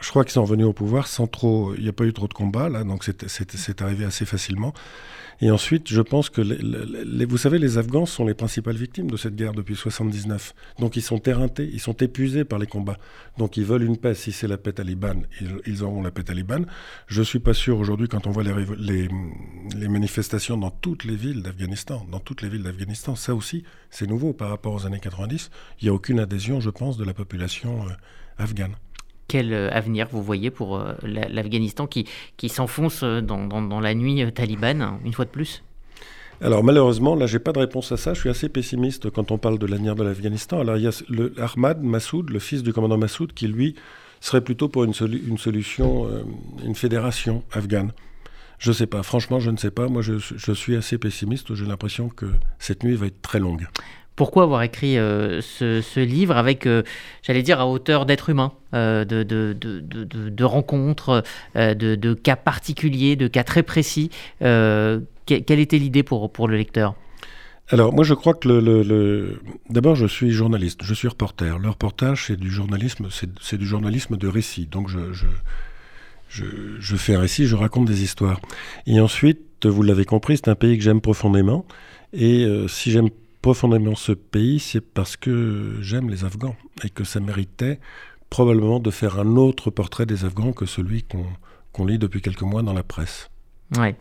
je 0.02 0.10
crois 0.10 0.24
qu'ils 0.24 0.34
sont 0.34 0.44
revenus 0.44 0.66
au 0.66 0.74
pouvoir 0.74 1.08
sans 1.08 1.28
trop. 1.28 1.74
Il 1.76 1.84
n'y 1.84 1.90
a 1.90 1.94
pas 1.94 2.06
eu 2.06 2.14
trop 2.14 2.28
de 2.28 2.34
combats, 2.34 2.70
là, 2.70 2.84
donc 2.84 3.04
c'est 3.04 3.82
arrivé 3.82 4.06
assez 4.06 4.26
facilement. 4.26 4.74
Et 5.44 5.50
ensuite, 5.50 5.90
je 5.90 6.02
pense 6.02 6.30
que, 6.30 6.42
les, 6.42 7.26
vous 7.26 7.38
savez, 7.38 7.58
les 7.58 7.80
Afghans 7.80 8.06
sont 8.06 8.26
les 8.26 8.36
principales 8.36 8.76
victimes 8.76 9.10
de 9.10 9.18
cette 9.18 9.36
guerre 9.36 9.54
depuis 9.54 9.76
79. 9.76 10.54
Donc 10.78 10.96
ils 10.96 11.02
sont 11.02 11.18
éreintés, 11.24 11.68
ils 11.74 11.80
sont 11.80 11.96
épuisés 11.98 12.44
par 12.44 12.60
les 12.60 12.68
combats. 12.68 12.98
Donc 13.40 13.58
ils 13.58 13.66
veulent 13.66 13.82
une 13.82 13.98
paix. 13.98 14.14
Si 14.14 14.32
c'est 14.32 14.48
la 14.48 14.58
paix 14.58 14.74
talibane, 14.74 15.26
ils, 15.42 15.60
ils, 15.66 15.84
auront 15.84 16.04
la 16.04 16.12
paix 16.12 16.22
talibane. 16.22 16.68
Je 17.08 17.22
ne 17.22 17.26
suis 17.26 17.40
pas 17.40 17.56
sûr 17.56 17.80
aujourd'hui, 17.80 18.08
quand 18.08 18.28
on 18.28 18.32
voit 18.32 18.44
les, 18.44 18.54
les, 18.78 19.10
les, 19.76 19.88
manifestations 19.88 20.58
dans 20.58 20.70
toutes 20.70 21.06
les 21.06 21.16
villes 21.16 21.42
d'Afghanistan, 21.42 22.06
dans 22.12 22.20
toutes 22.20 22.44
les 22.44 22.50
villes 22.50 22.64
d'Afghanistan, 22.64 23.16
ça 23.16 23.34
aussi, 23.34 23.64
c'est 23.90 24.06
nouveau 24.06 24.34
par 24.34 24.50
rapport 24.50 24.74
aux 24.76 24.86
années 24.86 25.00
90. 25.00 25.50
Il 25.82 25.86
n'y 25.86 25.90
a 25.90 25.94
aucune 25.94 26.20
adhésion, 26.20 26.60
je 26.60 26.70
pense, 26.70 26.98
de 26.98 27.04
la 27.04 27.16
population 27.16 27.88
euh, 27.88 27.94
afghane 28.38 28.76
quel 29.32 29.54
euh, 29.54 29.70
avenir 29.72 30.10
vous 30.12 30.22
voyez 30.22 30.52
pour 30.52 30.78
euh, 30.78 30.92
l'Afghanistan 31.04 31.88
qui, 31.88 32.06
qui 32.36 32.50
s'enfonce 32.50 33.00
euh, 33.02 33.22
dans, 33.22 33.48
dans, 33.48 33.80
la 33.80 33.94
nuit 33.94 34.30
talibane, 34.34 35.00
une 35.06 35.14
fois 35.14 35.24
de 35.24 35.30
plus? 35.30 35.64
Alors 36.42 36.66
malheureusement, 36.66 37.16
là, 37.16 37.28
j'ai 37.28 37.40
pas 37.40 37.54
de 37.54 37.60
réponse 37.60 37.94
à 37.94 37.98
ça. 37.98 38.14
Je 38.14 38.20
suis 38.20 38.30
assez 38.30 38.50
pessimiste 38.50 39.10
quand 39.10 39.32
on 39.32 39.38
parle 39.38 39.58
de 39.58 39.66
l'avenir 39.66 39.96
de 39.96 40.04
l'Afghanistan. 40.04 40.60
Alors 40.60 40.76
il 40.76 40.84
y 40.84 40.88
a 40.88 41.04
le 41.08 41.34
Ahmad 41.38 41.82
Massoud, 41.82 42.30
le 42.30 42.40
fils 42.40 42.62
du 42.62 42.74
commandant 42.74 42.98
Massoud, 42.98 43.32
qui 43.32 43.48
lui 43.48 43.76
serait 44.20 44.42
plutôt 44.42 44.68
pour 44.68 44.84
une, 44.84 44.94
solu 44.94 45.24
une 45.26 45.38
solution, 45.38 46.08
une 46.66 46.76
fédération 46.76 47.44
afghane. 47.54 47.94
Je 48.60 48.72
sais 48.72 48.86
pas. 48.86 49.02
Franchement, 49.02 49.40
je 49.40 49.50
ne 49.50 49.58
sais 49.58 49.72
pas. 49.72 49.88
Moi, 49.88 50.02
je, 50.02 50.14
je 50.18 50.52
suis 50.52 50.76
assez 50.76 50.98
pessimiste. 50.98 51.56
J'ai 51.56 51.66
l'impression 51.66 52.10
que 52.10 52.26
cette 52.60 52.84
nuit 52.84 52.96
va 52.96 53.08
être 53.08 53.22
très 53.22 53.40
longue 53.40 53.68
pourquoi 54.16 54.44
avoir 54.44 54.62
écrit 54.64 54.98
euh, 54.98 55.42
ce, 55.42 56.00
livre 56.00 56.38
avec, 56.38 56.66
euh, 56.68 56.84
j'allais 57.24 57.44
dire, 57.44 57.60
à 57.60 57.68
hauteur 57.68 58.06
d'être 58.06 58.30
humain, 58.30 58.52
euh, 58.74 59.06
de, 59.06 60.44
rencontres, 60.44 61.24
de, 61.56 62.14
cas 62.14 62.36
particuliers, 62.36 63.16
de 63.16 63.28
cas 63.28 63.44
très 63.44 63.64
précis 63.64 64.10
Quelle 64.40 65.06
était 65.28 65.78
l'idée 65.78 66.04
pour, 66.04 66.48
le 66.48 66.58
lecteur? 66.58 66.96
Alors 67.70 67.94
moi 67.94 68.04
je 68.04 68.14
crois 68.14 68.34
que 68.34 69.40
d'abord 69.70 69.96
je 69.96 70.06
suis 70.06 70.32
journaliste, 70.32 70.82
je 70.84 70.94
suis 70.94 71.08
reporter. 71.08 71.58
Le 71.58 71.70
reportage 71.70 72.26
c'est 72.28 72.38
du 72.38 72.52
journalisme, 72.52 73.08
c'est 73.10 73.58
du 73.58 73.66
journalisme 73.66 74.18
de 74.18 74.28
récit. 74.28 74.66
Donc 74.66 74.90
je, 76.28 76.96
fais 76.98 77.16
un 77.16 77.22
récit, 77.22 77.48
je 77.48 77.56
raconte 77.56 77.86
des 77.86 78.04
histoires. 78.04 78.42
Et 78.88 79.00
ensuite, 79.00 79.66
vous 79.66 79.84
l'avez 79.84 80.04
compris, 80.04 80.36
c'est 80.36 80.50
un 80.50 80.56
pays 80.56 80.78
que 80.78 80.84
j'aime 80.84 81.00
profondément. 81.00 81.66
Et 82.12 82.46
si 82.68 82.92
j'aime 82.92 83.10
profondément 83.42 83.96
ce 83.96 84.12
pays, 84.12 84.60
c'est 84.60 84.82
parce 84.82 85.18
que 85.18 85.78
j'aime 85.82 86.10
les 86.10 86.26
Afghans 86.26 86.56
et 86.84 86.90
que 86.90 87.04
ça 87.04 87.20
méritait 87.20 87.80
probablement 88.30 88.80
de 88.80 88.92
faire 88.92 89.20
un 89.20 89.36
autre 89.36 89.72
portrait 89.72 90.06
des 90.06 90.26
Afghans 90.26 90.54
que 90.54 90.66
celui 90.66 91.04
qu'on 91.04 91.26
qu 91.74 91.88
lit 91.88 91.98
depuis 91.98 92.22
quelques 92.22 92.44
mois 92.44 92.62
dans 92.62 92.74
la 92.74 92.84
presse. 92.84 93.31
Ouais. 93.78 93.96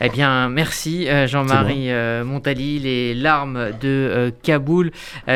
Eh 0.00 0.08
bien, 0.08 0.48
merci 0.48 1.08
euh, 1.08 1.28
Jean-Marie 1.28 1.90
euh, 1.90 2.24
Montali, 2.24 2.80
Les 2.80 3.14
larmes 3.14 3.70
de 3.80 3.88
euh, 3.88 4.30
Kaboul. 4.42 4.90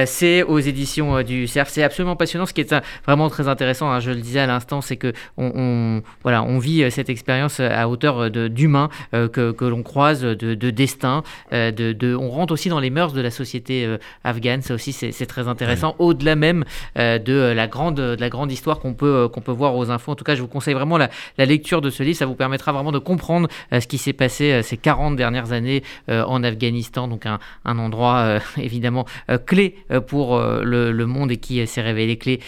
C'est 0.05 0.43
aux 0.43 0.59
éditions 0.59 1.23
du 1.23 1.47
CERF. 1.47 1.69
C'est 1.69 1.85
absolument 1.85 2.17
passionnant. 2.17 2.45
Ce 2.45 2.53
qui 2.53 2.63
est 2.63 2.75
vraiment 3.07 3.31
très 3.31 3.47
intéressant, 3.47 3.91
hein, 3.91 4.01
je 4.01 4.11
le 4.11 4.21
disais 4.21 4.41
à 4.41 4.47
l'instant, 4.47 4.81
c'est 4.81 4.97
que 4.97 5.13
on, 5.37 5.53
on, 5.55 6.03
voilà, 6.23 6.43
on 6.43 6.59
vit 6.59 6.91
cette 6.91 7.09
expérience 7.09 7.61
à 7.61 7.89
hauteur 7.89 8.31
d'humain 8.31 8.91
que, 9.13 9.53
que 9.53 9.65
l'on 9.65 9.83
croise, 9.83 10.23
de, 10.23 10.35
de 10.35 10.71
destin. 10.71 11.23
de, 11.53 11.71
de, 11.71 12.15
on 12.15 12.29
rentre 12.29 12.53
aussi 12.53 12.69
dans 12.69 12.81
les 12.81 12.91
mœurs 12.91 13.13
de 13.13 13.21
la 13.21 13.31
société 13.31 13.89
afghane. 14.25 14.61
Ça 14.61 14.75
aussi, 14.75 14.93
c'est 14.93 15.27
très 15.27 15.47
intéressant. 15.49 15.91
Ouais. 15.99 16.07
Au-delà 16.07 16.35
même 16.35 16.65
de 16.97 17.53
la 17.55 17.67
grande, 17.69 17.95
de 17.97 18.17
la 18.21 18.29
grande 18.29 18.51
histoire 18.51 18.81
qu'on 18.81 18.93
peut, 18.93 19.29
qu'on 19.29 19.41
peut 19.41 19.53
voir 19.53 19.77
aux 19.77 19.91
infos. 19.91 20.13
En 20.13 20.17
tout 20.17 20.25
cas, 20.25 20.35
je 20.35 20.43
vous 20.43 20.49
conseille 20.49 20.75
vraiment 20.75 20.99
la, 20.99 21.09
la 21.39 21.45
lecture 21.47 21.81
de 21.81 21.91
ce 21.91 22.03
livre. 22.03 22.19
Ça 22.19 22.27
vous 22.27 22.35
permettra 22.35 22.73
vraiment 22.73 22.93
de 22.93 22.99
comprendre 22.99 23.49
ce 23.73 23.87
qui 23.87 23.99
s'est 23.99 24.13
passé 24.13 24.63
ces 24.63 24.77
40 24.77 25.17
dernières 25.17 25.53
années 25.53 25.83
euh, 26.09 26.25
en 26.25 26.43
Afghanistan, 26.43 27.09
donc 27.09 27.27
un, 27.27 27.39
un 27.65 27.79
endroit 27.79 28.19
euh, 28.19 28.41
évidemment 28.57 29.07
euh, 29.31 29.39
clé 29.39 29.77
pour 30.07 30.39
le, 30.39 30.93
le, 30.93 31.07
monde 31.07 31.33
et 31.33 31.37
qui 31.37 31.67
s'est 31.67 31.81
révélé 31.81 32.17
clé 32.17 32.41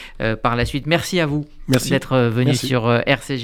par 0.42 0.56
la 0.56 0.64
suite. 0.64 0.86
Merci 0.86 1.20
à 1.20 1.26
vous 1.26 1.46
d'être 1.68 2.16
venu 2.16 2.46
Merci. 2.46 2.66
sur 2.66 2.90
RCJ. 3.06 3.38